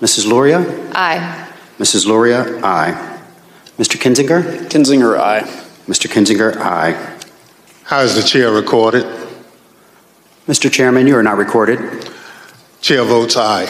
[0.01, 0.27] Mrs.
[0.27, 0.59] Luria?
[0.93, 1.47] Aye.
[1.79, 2.05] Mrs.
[2.05, 2.93] Luria, aye.
[3.77, 3.97] Mr.
[3.99, 4.67] Kinzinger?
[4.69, 5.41] Kinzinger, aye.
[5.87, 6.07] Mr.
[6.07, 7.17] Kinzinger, aye.
[7.83, 9.05] How is the chair recorded?
[10.47, 10.71] Mr.
[10.71, 11.79] Chairman, you are not recorded.
[12.81, 13.65] Chair votes aye.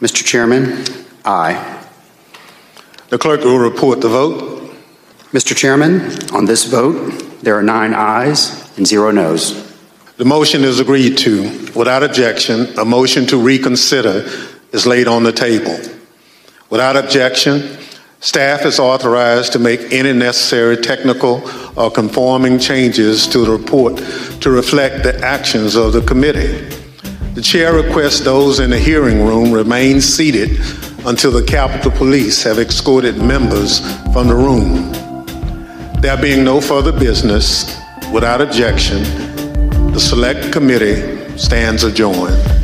[0.00, 0.24] Mr.
[0.24, 0.84] Chairman,
[1.24, 1.74] aye.
[3.08, 4.70] The clerk will report the vote.
[5.32, 5.56] Mr.
[5.56, 6.00] Chairman,
[6.32, 9.64] on this vote, there are nine ayes and zero noes.
[10.16, 11.42] The motion is agreed to.
[11.74, 14.28] Without objection, a motion to reconsider
[14.72, 15.78] is laid on the table.
[16.70, 17.78] Without objection,
[18.20, 21.42] staff is authorized to make any necessary technical
[21.76, 23.96] or conforming changes to the report
[24.42, 26.68] to reflect the actions of the committee.
[27.34, 30.58] The chair requests those in the hearing room remain seated
[31.06, 33.78] until the Capitol Police have escorted members
[34.12, 34.92] from the room.
[36.02, 37.80] There being no further business,
[38.12, 39.02] without objection,
[39.92, 42.57] the Select Committee stands adjourned.